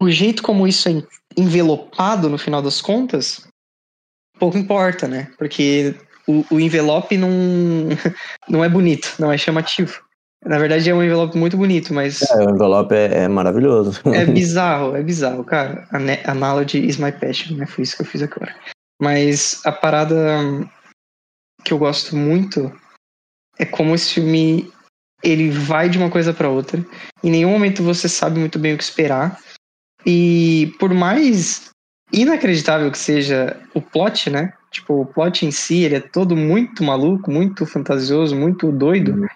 [0.00, 1.02] o jeito como isso é
[1.36, 3.46] envelopado no final das contas,
[4.38, 5.30] pouco importa, né?
[5.36, 5.94] Porque
[6.28, 7.28] o, o envelope não,
[8.48, 10.02] não é bonito, não é chamativo.
[10.44, 14.00] Na verdade é um envelope muito bonito, mas É, o envelope é, é maravilhoso.
[14.06, 15.88] é bizarro, é bizarro, cara.
[16.26, 17.66] Analogy is my passion, né?
[17.66, 18.54] Foi isso que eu fiz agora.
[19.00, 20.14] Mas a parada
[21.64, 22.72] que eu gosto muito
[23.58, 24.70] é como esse filme
[25.22, 26.84] ele vai de uma coisa pra outra.
[27.24, 29.40] Em nenhum momento você sabe muito bem o que esperar.
[30.06, 31.70] E por mais
[32.12, 34.52] inacreditável que seja o plot, né?
[34.70, 39.26] Tipo, o plot em si, ele é todo muito maluco, muito fantasioso, muito doido.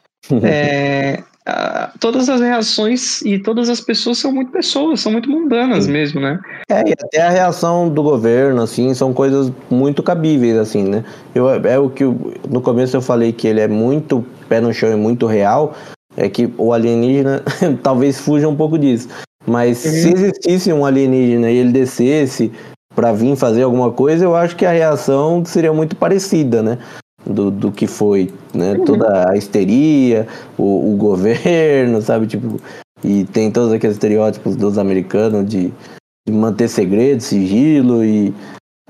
[0.43, 5.85] É, a- todas as reações e todas as pessoas são muito pessoas, são muito mundanas
[5.87, 5.93] Sim.
[5.93, 6.39] mesmo, né?
[6.71, 11.05] É, e até a reação do governo, assim, são coisas muito cabíveis, assim, né?
[11.35, 14.73] Eu, é o que eu- no começo eu falei que ele é muito pé no
[14.73, 15.75] chão e muito real,
[16.17, 17.43] é que o alienígena
[17.83, 19.09] talvez fuja um pouco disso.
[19.45, 20.15] Mas se Uhum.
[20.15, 22.53] existisse um alienígena e ele descesse
[22.95, 26.79] pra vir fazer alguma coisa, eu acho que a reação seria muito parecida, né?
[27.25, 28.73] Do, do que foi, né?
[28.73, 28.85] Uhum.
[28.85, 30.27] Toda a histeria,
[30.59, 32.27] o, o governo, sabe?
[32.27, 32.61] Tipo,
[33.05, 35.73] e tem todos aqueles estereótipos dos americanos de
[36.27, 38.33] de manter segredo, sigilo e.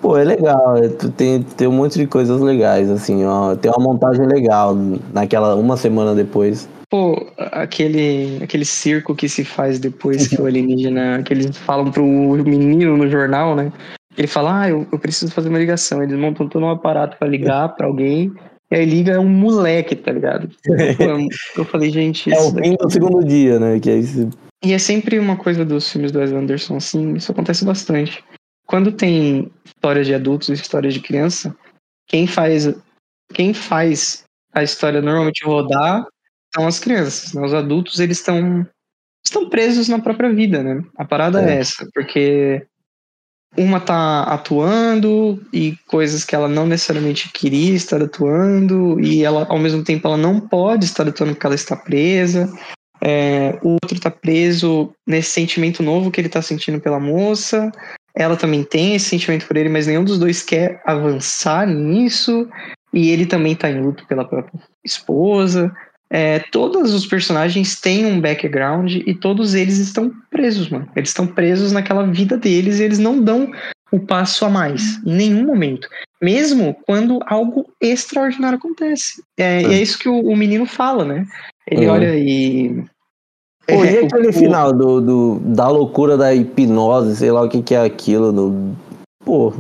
[0.01, 0.77] Pô, é legal.
[0.77, 3.55] é, Tem, tem um monte de coisas legais, assim, ó.
[3.57, 4.75] Tem uma montagem legal
[5.13, 6.69] naquela uma semana depois.
[6.93, 11.23] Pô, aquele, aquele circo que se faz depois que o alienígena.
[11.23, 13.73] que eles falam pro menino no jornal, né?
[14.15, 16.03] Ele fala, ah, eu, eu preciso fazer uma ligação.
[16.03, 18.31] Eles montam todo um aparato pra ligar pra alguém.
[18.71, 20.51] E aí liga é um moleque, tá ligado?
[20.67, 20.75] Pô,
[21.05, 21.27] eu-
[21.57, 23.81] eu falei, gente, É o fim do segundo dia, né?
[23.81, 24.29] Que aí se-
[24.63, 28.23] E é sempre uma coisa dos filmes do Wes Anderson, assim, isso acontece bastante.
[28.67, 31.57] Quando tem histórias de adultos e histórias de criança,
[32.07, 32.71] quem faz,
[33.33, 36.05] quem faz a história normalmente rodar
[36.55, 37.33] são as crianças.
[37.33, 37.43] né?
[37.45, 38.67] Os adultos, eles estão
[39.25, 40.83] estão presos na própria vida, né?
[40.97, 41.59] A parada é, É.
[41.59, 42.67] essa, porque
[43.57, 49.59] uma tá atuando e coisas que ela não necessariamente queria estar atuando e ela ao
[49.59, 52.51] mesmo tempo ela não pode estar atuando porque ela está presa
[53.05, 57.71] É, o outro tá preso nesse sentimento novo que ele tá sentindo pela moça
[58.15, 62.49] ela também tem esse sentimento por ele mas nenhum dos dois quer avançar nisso
[62.93, 65.71] e ele também tá em luto pela própria esposa
[66.15, 70.87] é, todos os personagens têm um background e todos eles estão presos, mano.
[70.95, 73.51] Eles estão presos naquela vida deles e eles não dão
[73.91, 75.89] o passo a mais, em nenhum momento.
[76.23, 79.23] Mesmo quando algo extraordinário acontece.
[79.39, 81.27] É, E é isso que o, o menino fala, né?
[81.67, 81.93] Ele Uhum.
[81.93, 82.85] olha e.
[83.67, 87.43] Pô, e É, o- aquele o- final do, do- da loucura da hipnose, sei lá
[87.43, 88.33] o que, que é aquilo.
[88.33, 88.77] Do...
[89.25, 89.53] Pô,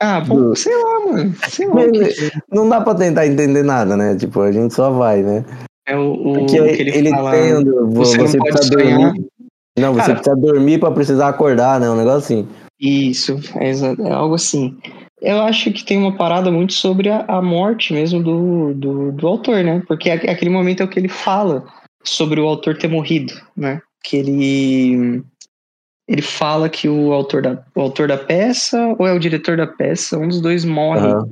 [0.00, 1.34] Ah, do- sei lá, mano.
[1.48, 1.82] Sei lá.
[1.82, 2.30] É.
[2.50, 4.16] não dá pra tentar entender nada, né?
[4.16, 5.44] Tipo, a gente só vai, né?
[5.86, 7.32] É o, o que ele, ele, fala.
[7.32, 8.98] tendo, você você, não pode precisa sonhar.
[9.00, 9.26] dormir.
[9.78, 11.90] Não, você Cara- precisa dormir pra precisar acordar, né?
[11.90, 12.48] Um negócio assim.
[12.80, 13.70] Isso, é,
[14.08, 14.76] é algo assim.
[15.20, 19.26] Eu acho que tem uma parada muito sobre a, a morte mesmo do, do, do
[19.26, 19.82] autor, né?
[19.86, 21.64] Porque aquele momento é o que ele fala
[22.04, 23.80] sobre o autor ter morrido, né?
[24.04, 25.22] Que ele
[26.08, 29.66] ele fala que o autor da, o autor da peça ou é o diretor da
[29.66, 31.30] peça, um dos dois morre Aham.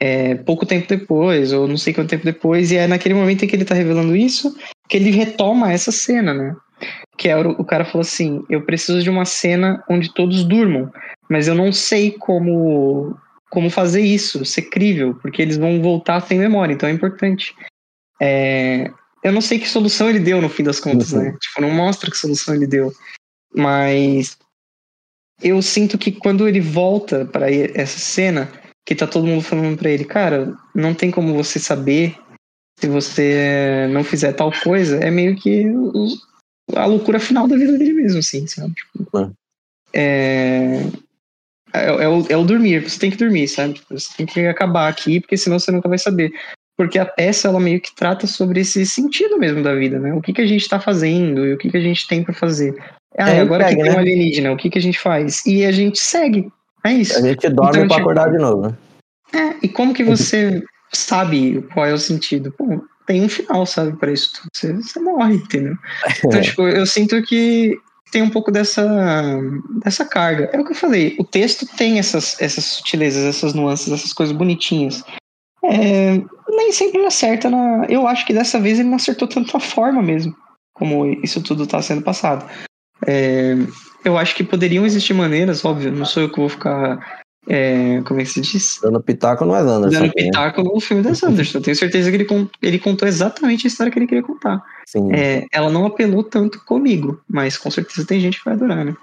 [0.00, 3.48] É, pouco tempo depois, ou não sei quanto tempo depois, e é naquele momento em
[3.48, 4.56] que ele tá revelando isso
[4.88, 6.56] que ele retoma essa cena, né?
[7.16, 10.90] Que é o, o cara falou assim: eu preciso de uma cena onde todos durmam,
[11.28, 13.16] mas eu não sei como
[13.50, 17.54] como fazer isso, ser crível, porque eles vão voltar sem memória, então é importante.
[18.20, 18.90] É,
[19.24, 21.22] eu não sei que solução ele deu no fim das contas, Uhum.
[21.22, 21.36] né?
[21.40, 22.92] Tipo, não mostra que solução ele deu,
[23.54, 24.36] mas
[25.42, 28.50] eu sinto que quando ele volta para essa cena,
[28.88, 32.16] que tá todo mundo falando pra ele, cara, não tem como você saber
[32.80, 35.66] se você não fizer tal coisa, é meio que
[36.74, 38.72] a loucura final da vida dele mesmo, assim, sabe?
[38.72, 39.34] Tipo,
[39.92, 40.80] é,
[41.74, 43.74] é, é o, é o dormir, você tem que dormir, sabe?
[43.74, 46.32] Tipo, você tem que acabar aqui, porque senão você nunca vai saber.
[46.74, 50.14] Porque a peça, ela meio que trata sobre esse sentido mesmo da vida, né?
[50.14, 52.32] O que, que a gente tá fazendo e o que, que a gente tem pra
[52.32, 52.74] fazer.
[53.18, 53.96] Ah, É, agora segue, que tem né?
[53.98, 55.44] um alienígena, o que, que a gente faz?
[55.44, 56.50] E a gente segue.
[56.84, 57.18] É isso.
[57.18, 58.74] A gente dorme Então, pra tipo, acordar de novo, né?
[59.32, 60.62] É, e como que você
[60.92, 62.52] sabe qual é o sentido?
[62.52, 64.48] Pô, tem um final, sabe, pra isso tudo.
[64.52, 65.74] Você, você morre, entendeu?
[66.24, 67.78] Então, tipo, eu sinto que
[68.10, 68.86] tem um pouco dessa,
[69.82, 70.50] dessa carga.
[70.52, 74.34] É o que eu falei, o texto tem essas, essas sutilezas, essas nuances, essas coisas
[74.34, 75.02] bonitinhas.
[75.64, 77.84] É, nem sempre ele acerta na.
[77.88, 80.34] Eu acho que dessa vez ele não acertou tanto a forma mesmo,
[80.72, 82.48] como isso tudo tá sendo passado.
[83.06, 83.54] É,
[84.04, 87.20] eu acho que poderiam existir maneiras, óbvio, não sou eu que vou ficar.
[87.48, 88.78] é, como é que se diz?
[88.82, 90.00] Dando pitaco não é Anderson.
[90.00, 91.58] dando pitaco no filme das Anderson.
[91.58, 92.26] Eu tenho certeza que ele,
[92.62, 94.62] ele contou exatamente a história que ele queria contar.
[94.86, 98.84] Sim, É, ela não apelou tanto comigo, mas com certeza tem gente que vai adorar,
[98.84, 98.94] né?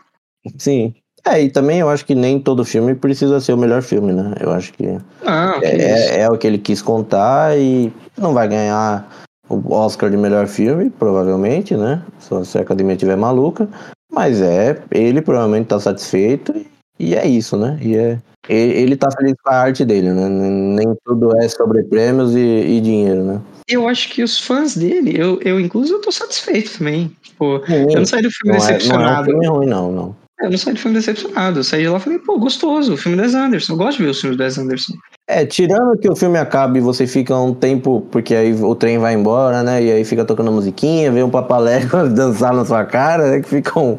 [0.57, 0.93] sim.
[1.27, 4.35] É, e também eu acho que nem todo filme precisa ser o melhor filme, né?
[4.39, 4.85] Eu acho que
[5.25, 6.11] Ah, que isso.
[6.13, 9.09] é, é o que ele quis contar e não vai ganhar
[9.49, 12.03] o Oscar de melhor filme, provavelmente, né?
[12.19, 13.67] Só se a academia estiver maluca.
[14.15, 16.55] Mas é, ele provavelmente tá satisfeito
[16.97, 17.77] e, é isso, né?
[17.81, 20.29] E é, ele, tá feliz com a arte dele, né?
[20.29, 23.41] Nem tudo é sobre prêmios e, e dinheiro, né?
[23.67, 27.13] Eu acho que os fãs dele, eu, eu inclusive, eu tô satisfeito também.
[27.21, 29.25] Tipo, eu não saí do filme Não é, não é um decepcionado.
[29.25, 30.15] filme ruim, não, não.
[30.41, 31.59] Eu não saí do filme decepcionado.
[31.59, 33.73] Eu saí de lá e falei, pô, gostoso, o filme das Anderson.
[33.73, 34.93] Eu gosto de ver os filmes das Anderson.
[35.27, 38.97] É, tirando que o filme acabe e você fica um tempo, porque aí o trem
[38.99, 39.81] vai embora, né?
[39.83, 43.41] E aí fica tocando musiquinha, vem um papalégua dançar na sua cara, né?
[43.41, 43.97] Que fica um.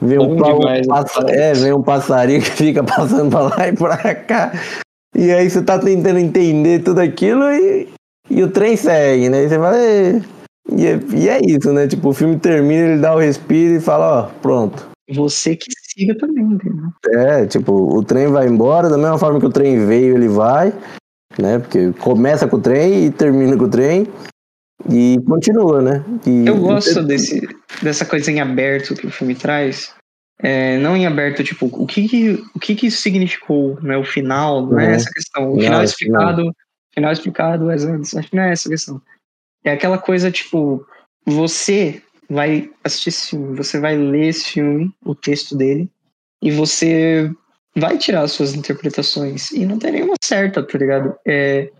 [0.00, 3.72] Vem um, pa- demais, passa- é, vem um passarinho que fica passando pra lá e
[3.72, 4.52] pra cá.
[5.14, 7.88] E aí você tá tentando entender tudo aquilo e,
[8.30, 9.44] e o trem segue, né?
[9.44, 9.76] E você fala.
[9.76, 11.86] E é, e é isso, né?
[11.86, 14.93] Tipo, o filme termina, ele dá o respiro e fala, ó, pronto.
[15.10, 16.88] Você que siga também, entendeu?
[17.14, 20.72] É, tipo, o trem vai embora, da mesma forma que o trem veio, ele vai,
[21.38, 21.58] né?
[21.58, 24.06] Porque começa com o trem e termina com o trem
[24.90, 26.04] e continua, né?
[26.26, 27.46] E, Eu gosto desse,
[27.82, 29.94] dessa coisa em aberto que o filme traz.
[30.40, 33.96] É, não em aberto, tipo, o que que, o que, que isso significou, né?
[33.96, 34.90] O final, não é Uhum.
[34.90, 35.52] essa questão.
[35.52, 35.84] O Não, final que não.
[35.84, 36.56] explicado,
[36.94, 39.00] final explicado, Wes Anderson, acho que não é essa questão.
[39.62, 40.84] É aquela coisa, tipo,
[41.24, 45.88] você vai assistir esse filme, você vai ler esse filme, o texto dele,
[46.42, 47.30] e você
[47.76, 49.50] vai tirar as suas interpretações.
[49.50, 51.14] E não tem nenhuma certa, tá ligado?
[51.26, 51.70] É,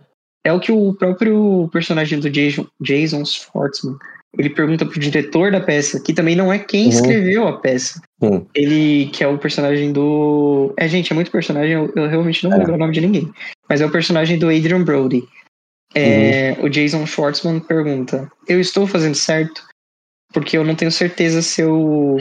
[0.43, 3.97] é o que o próprio personagem do Jason, Jason Schwartzman
[4.37, 6.89] ele pergunta pro diretor da peça, que também não é quem Uhum.
[6.89, 8.01] escreveu a peça.
[8.21, 8.45] Sim.
[8.53, 10.73] Ele, que é o personagem do.
[10.77, 12.57] É, gente, é muito personagem, eu, eu realmente não É.
[12.57, 13.31] lembro o nome de ninguém.
[13.69, 15.23] Mas é o personagem do Adrian Brody.
[15.93, 16.65] É, Uhum.
[16.65, 19.63] O Jason Schwartzman pergunta: Eu estou fazendo certo?
[20.35, 22.17] Porque eu não tenho certeza se eu.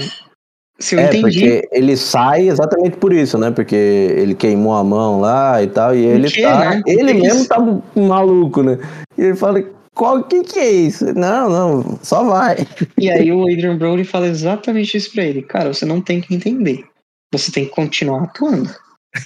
[0.78, 1.22] Se eu É, entendi.
[1.22, 3.50] porque ele sai exatamente por isso, né?
[3.50, 6.70] Porque ele queimou a mão lá e tal, e ele quê, tá.
[6.76, 6.82] né?
[6.86, 7.48] Ele Que mesmo isso?
[7.48, 7.58] tá
[8.00, 8.78] maluco, né?
[9.18, 11.12] E ele fala, qual que que é isso?
[11.12, 12.64] Não, não, só vai.
[12.96, 15.42] E aí o Adrian Brody fala exatamente isso pra ele.
[15.42, 16.84] Cara, você não tem que entender.
[17.32, 18.70] Você tem que continuar atuando.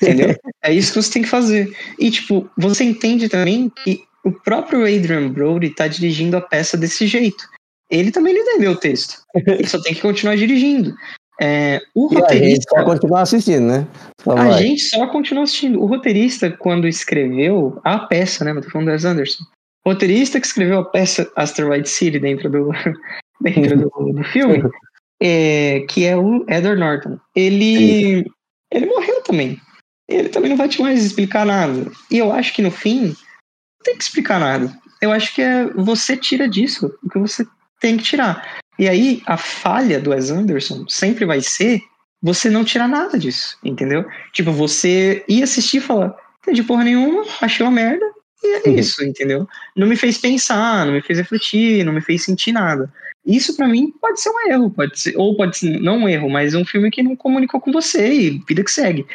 [0.02, 0.34] Entendeu?
[0.64, 1.76] é isso que você tem que fazer.
[1.98, 7.06] E, tipo, você entende também que o próprio Adrian Brody tá dirigindo a peça desse
[7.06, 7.46] jeito.
[7.90, 9.22] Ele também não entendeu o texto.
[9.34, 10.94] Ele só tem que continuar dirigindo.
[11.40, 12.76] É, o E a gente roteirista.
[12.76, 13.86] só continuar assistindo, né?
[14.20, 14.62] Só A vai.
[14.62, 15.80] gente só continua assistindo.
[15.80, 18.50] O roteirista, quando escreveu a peça, né?
[18.50, 19.44] Eu tô falando do Wes Anderson.
[19.86, 22.70] O roteirista que escreveu a peça Asteroid City dentro do,
[23.40, 24.62] dentro do, do filme,
[25.22, 27.18] é, que é o Edward Norton.
[27.36, 28.28] Ele,
[28.72, 29.60] ele morreu também.
[30.08, 31.90] Ele também não vai te mais explicar nada.
[32.10, 34.76] E eu acho que no fim, não tem que explicar nada.
[35.00, 37.46] Eu acho que é você tira disso o que você
[37.80, 38.60] tem que tirar.
[38.78, 41.80] E aí, a falha do Wes Anderson sempre vai ser
[42.22, 44.04] você não tirar nada disso, entendeu?
[44.32, 48.04] Tipo, você ir assistir e falar, entendi porra nenhuma, achei uma merda,
[48.42, 48.78] e é Uhum.
[48.78, 49.48] isso, entendeu?
[49.76, 52.92] Não me fez pensar, não me fez refletir, não me fez sentir nada.
[53.26, 56.30] Isso pra mim pode ser um erro, pode ser, ou pode ser, não um erro,
[56.30, 59.06] mas um filme que não comunicou com você e vida que segue.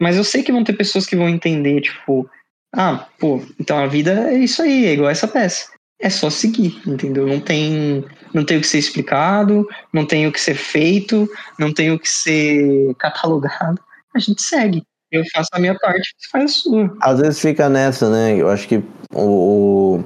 [0.00, 2.28] Mas eu sei que vão ter pessoas que vão entender, tipo,
[2.74, 5.72] ah, pô, então a vida é isso aí, é igual essa peça.
[6.00, 7.26] É só seguir, entendeu?
[7.26, 11.28] Não tem, não tem o que ser explicado, não tem o que ser feito,
[11.58, 13.80] não tem o que ser catalogado.
[14.14, 14.82] A gente segue.
[15.10, 16.96] Eu faço a minha parte, você faz a sua.
[17.00, 18.36] Às vezes fica nessa, né?
[18.36, 18.82] Eu acho que
[19.12, 19.20] o,
[19.98, 20.04] o-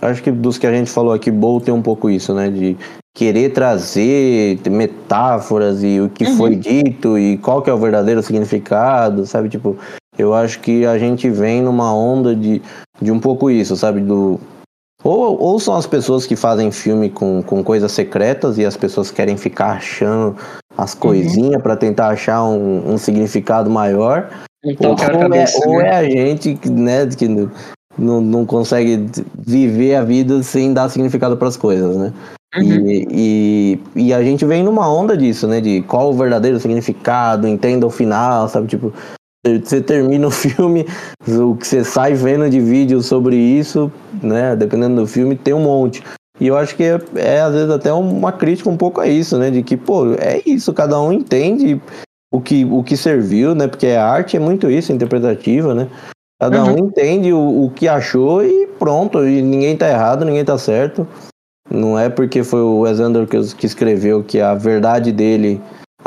[0.00, 2.48] acho que dos que a gente falou aqui, Bowl tem um pouco isso, né?
[2.48, 2.76] De
[3.14, 6.36] querer trazer metáforas e o que Uhum.
[6.36, 9.48] foi dito e qual que é o verdadeiro significado, sabe?
[9.48, 9.76] Tipo,
[10.16, 12.62] eu acho que a gente vem numa onda de,
[13.02, 14.00] de um pouco isso, sabe?
[14.00, 14.38] Do
[15.04, 19.10] ou, ou são as pessoas que fazem filme com, com coisas secretas e as pessoas
[19.10, 20.36] querem ficar achando
[20.76, 24.28] as coisinhas pra tentar achar um, um significado maior.
[24.64, 27.50] Então, Ou, cara, ou é, ou é a gente que, né, que não,
[27.96, 29.06] não, não consegue
[29.38, 32.12] viver a vida sem dar significado para as coisas, né?
[32.56, 32.90] Uhum.
[32.90, 33.06] E,
[33.94, 35.60] e, e a gente vem numa onda disso, né?
[35.60, 38.66] De qual o verdadeiro significado, entenda o final, sabe?
[38.66, 38.92] Tipo,
[39.62, 40.86] você termina o filme,
[41.26, 43.90] o que você sai vendo de vídeo sobre isso,
[44.22, 44.54] né?
[44.56, 46.02] Dependendo do filme, tem um monte.
[46.38, 49.38] E eu acho que é, é, às vezes até uma crítica um pouco a isso,
[49.38, 49.50] né?
[49.50, 51.80] De que, pô, é isso, cada um entende
[52.32, 53.66] o que, o que serviu, né?
[53.66, 55.88] Porque a arte é muito isso, interpretativa, né?
[56.40, 56.74] Cada Uhum.
[56.74, 61.06] um entende o, o que achou e pronto, e ninguém tá errado, ninguém tá certo.
[61.70, 65.60] Não é porque foi o Wes que, que escreveu que a verdade dele,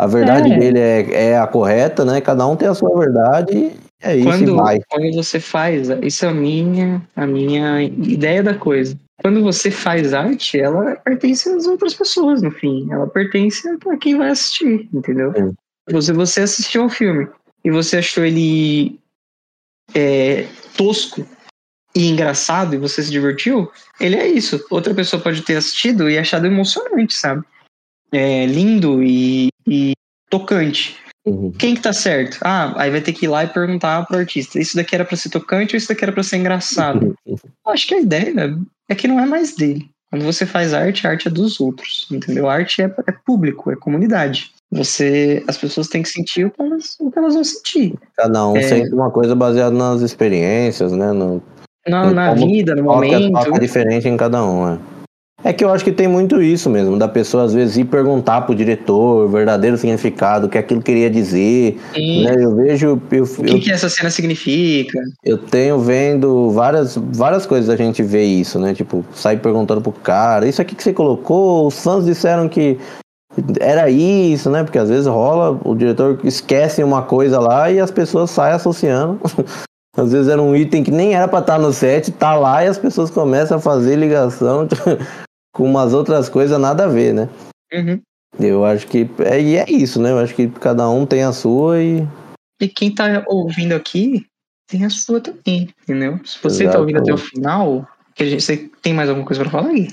[0.04, 0.58] a verdade É.
[0.58, 2.22] dele é, é a correta, né?
[2.22, 4.80] Cada um tem a sua verdade e é isso e quando, vai.
[4.89, 8.97] quando você faz, isso é a minha, a minha ideia da coisa.
[9.22, 12.88] Quando você faz arte, ela pertence às outras pessoas, no fim.
[12.89, 15.34] Ela pertence a quem vai assistir, entendeu?
[15.34, 16.02] Sim.
[16.02, 17.28] Se você assistiu ao filme
[17.66, 18.97] e você achou ele
[19.93, 20.45] é,
[20.78, 21.26] tosco
[21.93, 23.70] e engraçado e você se divertiu,
[24.00, 24.64] ele é isso.
[24.70, 27.43] Outra pessoa pode ter assistido e achado emocionante, sabe?
[28.12, 29.93] É, lindo e, e
[30.30, 30.95] tocante.
[31.26, 31.51] Uhum.
[31.51, 32.38] Quem que tá certo?
[32.41, 35.16] Ah, aí vai ter que ir lá e perguntar pro artista, isso daqui era pra
[35.18, 37.14] ser tocante ou isso daqui era pra ser engraçado?
[37.28, 37.38] Eu
[37.68, 38.34] acho que a ideia
[38.88, 39.89] é que não é mais dele.
[40.10, 42.49] Quando você faz arte, a arte é dos outros, entendeu?
[42.49, 44.49] A arte é, é público, é comunidade.
[44.72, 47.93] Você, as pessoas têm que sentir o que elas, o que elas vão sentir.
[48.16, 48.62] Cada um É.
[48.64, 51.12] sente uma coisa baseada nas experiências, né?
[51.12, 51.43] No,
[51.88, 53.55] Na, Em na vida, no é- momento.
[53.55, 54.80] é diferente em cada um, é.
[55.44, 58.42] É que eu acho que tem muito isso mesmo, da pessoa às vezes ir perguntar
[58.42, 61.80] pro diretor o verdadeiro significado, o que aquilo queria dizer.
[61.96, 62.36] E Né?
[62.38, 65.00] Eu vejo, eu, o que, eu, que essa cena significa?
[65.24, 68.74] eu tenho vendo várias, várias coisas a gente vê isso, né?
[68.74, 72.78] Tipo, sai perguntando pro cara, isso aqui que você colocou, os fãs disseram que
[73.62, 74.64] era isso, né?
[74.64, 79.20] Porque às vezes rola, o diretor esquece uma coisa lá e as pessoas saem associando.
[79.98, 82.68] Às vezes era um item que nem era pra estar no set, tá lá e
[82.68, 84.66] as pessoas começam a fazer ligação
[85.60, 87.28] com umas outras coisas nada a ver, né?
[87.74, 88.01] Uhum.
[88.39, 90.12] Eu acho que é, e é isso, né?
[90.12, 92.07] Eu acho que cada um tem a sua e
[92.62, 94.26] E quem tá ouvindo aqui
[94.70, 96.18] tem a sua também, entendeu?
[96.24, 96.80] Se você tá Exato.
[96.80, 97.86] ouvindo até o final,
[98.16, 99.89] que a gente, você tem mais alguma coisa pra falar aí?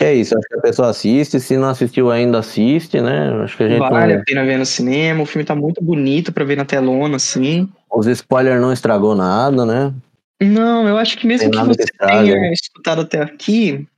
[0.00, 0.36] é isso.
[0.36, 3.30] Acho que a pessoa assiste, se não assistiu ainda, assiste, né?
[3.42, 5.82] Acho que a gente Vale não- a pena ver no cinema, o filme tá muito
[5.82, 7.66] bonito pra ver na telona, assim.
[7.90, 9.94] os spoilers não estragou nada, né?
[10.42, 13.88] Não, eu acho que mesmo que você que tenha escutado até aqui,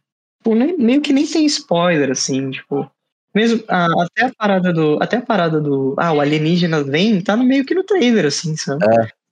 [0.43, 2.91] pô, nem- meio que nem tem spoiler, assim, tipo.
[3.35, 4.99] Mesmo ah, até a parada do.
[5.01, 5.95] Até a parada do.
[5.99, 8.85] Ah, o alienígena vem, tá no meio que no trailer, assim, sabe?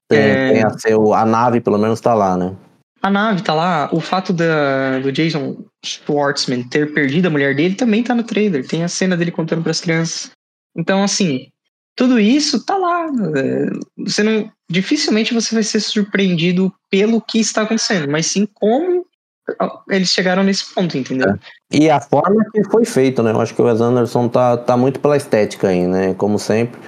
[0.08, 0.52] Tem, É.
[0.52, 2.54] tem a, seu, a nave pelo menos tá lá, né?
[3.02, 7.74] A nave tá lá, o fato da, do Jason Schwartzman ter perdido a mulher dele
[7.74, 8.66] também tá no trailer.
[8.66, 10.30] Tem a cena dele contando pras crianças.
[10.76, 11.48] Então, assim,
[11.96, 13.06] tudo isso tá lá.
[13.36, 13.66] é,
[14.04, 19.04] Você não, dificilmente você vai ser surpreendido pelo que está acontecendo, mas sim como
[19.88, 21.34] eles chegaram nesse ponto, entendeu?
[21.72, 23.32] E a forma que foi feito, né?
[23.32, 26.14] Eu acho que o Wes Anderson tá, tá muito pela estética aí, né?
[26.14, 26.78] Como sempre.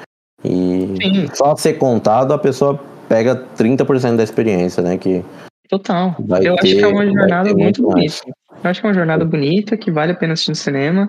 [0.45, 1.29] E Sim.
[1.35, 4.97] só ser contado, a pessoa pega 30% da experiência, né?
[4.97, 5.25] Que
[5.69, 6.17] Total.
[6.19, 8.17] Vai eu ter- acho que é uma jornada muito muito bonita.
[8.63, 11.09] Eu acho que é uma jornada bonita que vale a pena assistir no cinema.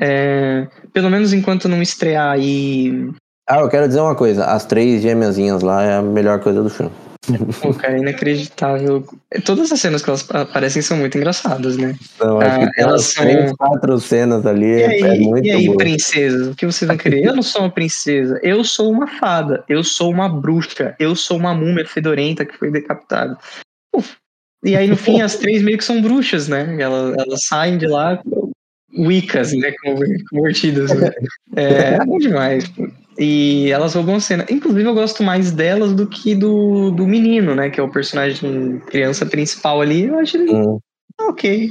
[0.00, 3.10] É, pelo menos enquanto não estrear aí.
[3.48, 4.44] Ah, eu quero dizer uma coisa.
[4.46, 6.92] As três gêmeazinhas lá é a melhor coisa do filme.
[7.60, 9.04] Pô, cara, é inacreditável.
[9.44, 11.96] Todas as cenas que elas aparecem são muito engraçadas, né?
[12.20, 14.66] Acho Ah, elas são- três, quatro cenas ali.
[14.66, 15.76] E é- é aí, muito e aí boa.
[15.78, 16.48] princesas?
[16.48, 17.24] O que vocês vão querer?
[17.24, 18.38] Eu não sou uma princesa.
[18.42, 19.64] Eu sou uma fada.
[19.68, 20.94] Eu sou uma bruxa.
[20.98, 23.36] Eu sou uma múmia fedorenta que foi decapitada.
[23.94, 24.16] Uf.
[24.64, 26.76] E aí, no fim, as três meio que são bruxas, né?
[26.80, 28.20] Elas, elas saem de lá
[28.96, 29.72] Wiccas, né?
[29.84, 30.90] conver- Convertidas.
[30.98, 31.10] Né?
[31.56, 32.66] É, é bom demais.
[32.68, 32.88] pô.
[33.18, 34.46] E elas roubam a cena.
[34.48, 37.68] Inclusive, eu gosto mais delas do que do, do menino, né?
[37.68, 40.04] Que é o personagem criança principal ali.
[40.04, 40.78] Eu acho ele Hum,
[41.22, 41.70] ok.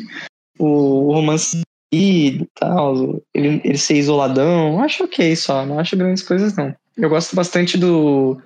[0.59, 1.61] O, o romance
[1.93, 6.75] e tal, ele, ele ser isoladão, eu acho ok só, não acho grandes coisas não.
[6.97, 8.37] Eu gosto bastante do,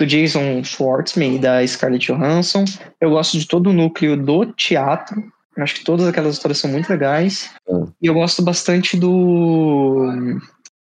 [0.00, 2.64] do Jason Schwartzman e da Scarlett Johansson.
[3.00, 5.22] Eu gosto de todo o núcleo do teatro.
[5.56, 7.50] Eu acho que todas aquelas histórias são muito legais.
[7.68, 7.86] Hum.
[8.02, 10.08] E eu gosto bastante do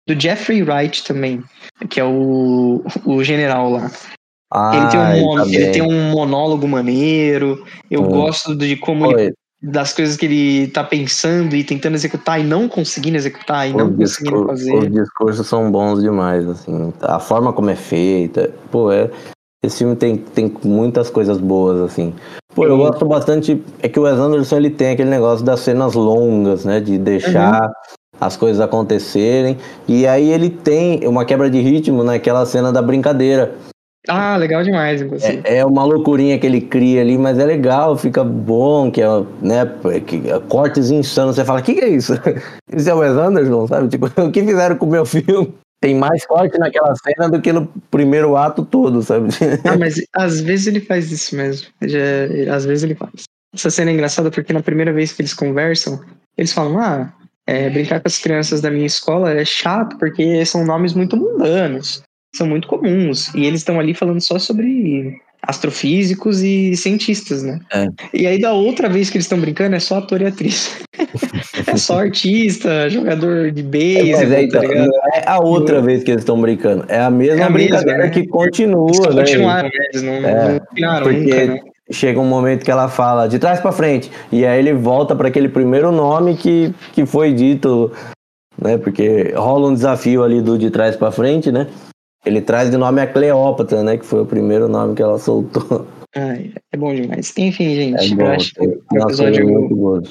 [0.08, 1.44] do Jeffrey Wright também,
[1.88, 3.92] que é o, o general lá.
[4.74, 5.72] Ele tem, um, Ah, tá ele bem.
[5.72, 7.64] tem um monólogo maneiro.
[7.90, 8.10] Eu Hum.
[8.10, 12.70] gosto de como ele das coisas que ele tá pensando e tentando executar e não
[12.70, 14.74] conseguindo executar e não conseguindo fazer.
[14.74, 16.94] os discursos são bons demais, assim.
[17.02, 18.54] A forma como é feita.
[18.72, 19.12] Pô, é.
[19.62, 22.16] Esse filme tem, tem muitas coisas boas, assim.
[22.56, 23.62] Pô, eu gosto bastante.
[23.84, 26.80] É que o Wes Anderson ele tem aquele negócio das cenas longas, né?
[26.80, 27.70] De deixar Uhum.
[28.20, 29.58] As coisas acontecerem.
[29.88, 33.56] E aí ele tem uma quebra de ritmo naquela cena da brincadeira.
[34.08, 35.42] Ah, legal demais, inclusive.
[35.44, 39.08] É, é uma loucurinha que ele cria ali, mas é legal, fica bom, que é,
[39.42, 39.66] né,
[40.06, 41.36] que, cortes insanos.
[41.36, 42.14] Você fala, o que, que é isso?
[42.74, 43.90] Isso é o Wes Anderson, sabe?
[43.90, 45.54] Tipo, o que fizeram com o meu filme?
[45.82, 49.30] Tem mais corte naquela cena do que no primeiro ato todo, sabe?
[49.64, 51.68] Ah, mas às vezes ele faz isso mesmo.
[52.52, 53.24] Às vezes ele faz.
[53.54, 56.02] Essa cena é engraçada porque na primeira vez que eles conversam,
[56.38, 57.14] eles falam: Ah,
[57.50, 62.04] é, brincar com as crianças da minha escola é chato porque são nomes muito mundanos,
[62.36, 63.34] são muito comuns.
[63.34, 67.60] E eles estão ali falando só sobre astrofísicos e cientistas, né?
[67.74, 67.88] É.
[68.14, 70.80] E aí da outra vez que eles estão brincando é só ator e atriz.
[71.66, 76.04] é só artista, jogador de Mas beisebol, é, tá então, não é a outra vez
[76.04, 78.10] que eles estão brincando, é a mesma É a mesma, brincadeira né?
[78.10, 79.22] que continua, Eles né?
[79.24, 79.86] continuaram, né?
[79.92, 81.69] Eles não, É, não tiraram porque nunca, né?
[81.92, 85.28] Chega um momento que ela fala de trás pra frente e aí ele volta para
[85.28, 87.92] aquele primeiro nome que, que foi dito,
[88.58, 88.78] né?
[88.78, 91.68] Porque rola um desafio ali do de trás pra frente, né?
[92.26, 93.98] Ele traz de nome a Cleópatra, né?
[93.98, 95.88] Que foi o primeiro nome que ela soltou.
[96.16, 97.34] Ai, é bom demais.
[97.38, 100.02] Enfim, gente, É bom, eu acho que o episódio,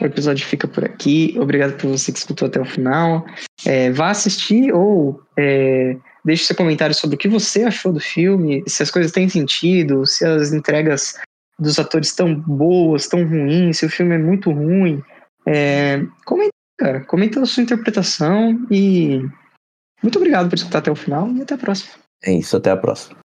[0.00, 1.36] o episódio fica por aqui.
[1.38, 3.24] Obrigado por você que escutou até o final.
[3.66, 8.62] É, vá assistir ou é, deixe seu comentário sobre o que você achou do filme,
[8.66, 11.14] se as coisas têm sentido, se as entregas
[11.58, 15.02] dos atores estão boas, tão ruins, se o filme é muito ruim.
[15.46, 17.00] É, comenta, cara.
[17.04, 19.20] Comenta a sua interpretação e
[20.02, 21.92] muito obrigado por escutar até o final e até a próxima.
[22.22, 23.18] É isso, até a próxima.